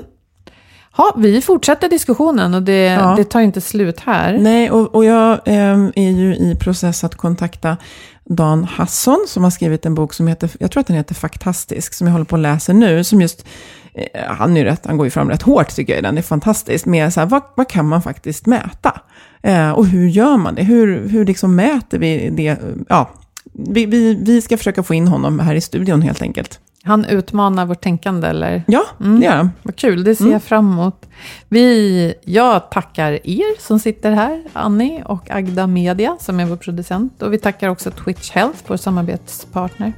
Ja, 0.97 1.13
vi 1.17 1.41
fortsätter 1.41 1.89
diskussionen 1.89 2.53
och 2.53 2.63
det, 2.63 2.83
Ja. 2.85 3.13
det 3.17 3.23
tar 3.23 3.41
inte 3.41 3.61
slut 3.61 3.99
här. 3.99 4.37
Nej, 4.37 4.71
och, 4.71 4.95
och 4.95 5.05
jag 5.05 5.31
eh, 5.45 5.89
är 5.95 6.11
ju 6.11 6.35
i 6.35 6.55
process 6.59 7.03
att 7.03 7.15
kontakta 7.15 7.77
Dan 8.25 8.63
Hasson 8.63 9.25
som 9.27 9.43
har 9.43 9.51
skrivit 9.51 9.85
en 9.85 9.95
bok 9.95 10.13
som 10.13 10.27
heter, 10.27 10.49
jag 10.59 10.71
tror 10.71 10.81
att 10.81 10.87
den 10.87 10.95
heter 10.95 11.15
Faktastisk, 11.15 11.93
som 11.93 12.07
jag 12.07 12.11
håller 12.11 12.25
på 12.25 12.35
att 12.35 12.41
läsa 12.41 12.73
nu, 12.73 13.03
som 13.03 13.21
just, 13.21 13.45
eh, 13.93 14.21
han, 14.27 14.57
är 14.57 14.65
rätt, 14.65 14.85
han 14.85 14.97
går 14.97 15.07
ju 15.07 15.11
fram 15.11 15.29
rätt 15.29 15.41
hårt 15.41 15.75
tycker 15.75 15.93
jag, 15.93 16.03
den 16.03 16.17
är 16.17 16.21
fantastisk, 16.21 16.85
med 16.85 17.13
så 17.13 17.19
här, 17.19 17.27
vad, 17.27 17.41
vad 17.55 17.69
kan 17.69 17.87
man 17.87 18.01
faktiskt 18.01 18.45
mäta? 18.45 19.01
Eh, 19.41 19.71
och 19.71 19.85
hur 19.87 20.07
gör 20.07 20.37
man 20.37 20.55
det? 20.55 20.63
Hur, 20.63 21.07
hur 21.09 21.25
liksom 21.25 21.55
mäter 21.55 21.97
vi 21.99 22.29
det? 22.29 22.57
Ja, 22.89 23.09
vi, 23.53 23.85
vi, 23.85 24.15
vi 24.21 24.41
ska 24.41 24.57
försöka 24.57 24.83
få 24.83 24.93
in 24.93 25.07
honom 25.07 25.39
här 25.39 25.55
i 25.55 25.61
studion 25.61 26.01
helt 26.01 26.21
enkelt. 26.21 26.59
Han 26.85 27.05
utmanar 27.05 27.65
vårt 27.65 27.81
tänkande, 27.81 28.27
eller? 28.27 28.63
Ja, 28.67 28.83
Mm. 28.99 29.19
det 29.19 29.25
gör 29.25 29.35
han. 29.35 29.51
Vad 29.63 29.75
kul, 29.75 30.03
det 30.03 30.15
ser 30.15 30.31
jag 30.31 30.43
fram 30.43 30.71
emot. 30.71 31.05
Vi, 31.49 32.13
jag 32.25 32.71
tackar 32.71 33.11
er 33.27 33.61
som 33.61 33.79
sitter 33.79 34.11
här, 34.11 34.43
Annie 34.53 35.03
och 35.05 35.31
Agda 35.31 35.67
Media 35.67 36.17
som 36.19 36.39
är 36.39 36.45
vår 36.45 36.55
producent. 36.55 37.21
Och 37.21 37.33
vi 37.33 37.37
tackar 37.37 37.69
också 37.69 37.91
Twitch 37.91 38.31
Health, 38.31 38.59
vår 38.67 38.77
samarbetspartner. 38.77 39.93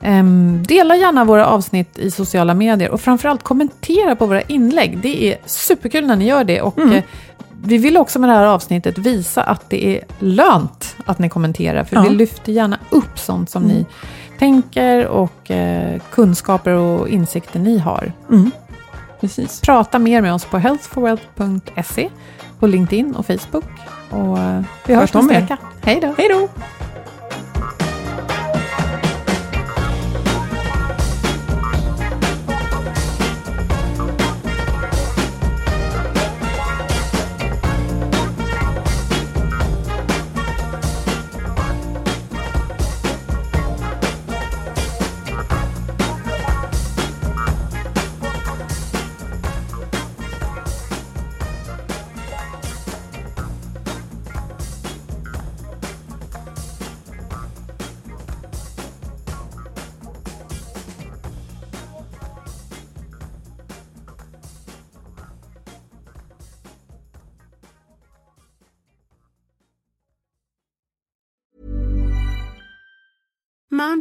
Ehm, 0.00 0.62
dela 0.68 0.96
gärna 0.96 1.24
våra 1.24 1.46
avsnitt 1.46 1.98
i 1.98 2.10
sociala 2.10 2.54
medier 2.54 2.90
och 2.90 3.00
framförallt 3.00 3.42
kommentera 3.42 4.16
på 4.16 4.26
våra 4.26 4.40
inlägg. 4.42 4.98
Det 5.02 5.24
är 5.32 5.36
superkul 5.46 6.06
när 6.06 6.16
ni 6.16 6.26
gör 6.26 6.44
det. 6.44 6.60
Och 6.62 6.78
eh, 6.78 7.02
vi 7.64 7.78
vill 7.78 7.96
också 7.96 8.18
med 8.18 8.30
det 8.30 8.34
här 8.34 8.46
avsnittet 8.46 8.98
visa 8.98 9.42
att 9.42 9.70
det 9.70 9.86
är 9.86 10.04
lönt 10.18 10.96
att 11.06 11.18
ni 11.18 11.28
kommenterar. 11.28 11.84
För 11.84 11.96
Ja. 11.96 12.02
vi 12.02 12.10
lyfter 12.10 12.52
gärna 12.52 12.78
upp 12.90 13.18
sånt 13.18 13.50
som 13.50 13.62
ni 13.62 13.86
tänker 14.42 15.06
och 15.06 15.50
eh, 15.50 16.00
kunskaper 16.10 16.72
och 16.72 17.08
insikter 17.08 17.58
ni 17.60 17.78
har. 17.78 18.12
Precis. 19.20 19.60
Prata 19.60 19.98
mer 19.98 20.22
med 20.22 20.34
oss 20.34 20.44
på 20.44 20.58
healthforwealth.se, 20.58 22.08
på 22.58 22.66
LinkedIn 22.66 23.16
och 23.16 23.26
Facebook. 23.26 23.64
Och 24.10 24.38
eh, 24.38 24.62
vi 24.86 24.94
hörs 24.94 25.14
om 25.14 25.26
nästa 25.26 25.40
vecka. 25.40 25.56
Hej 25.82 26.00
då! 26.00 26.14
Hej 26.18 26.28
då! 26.28 26.48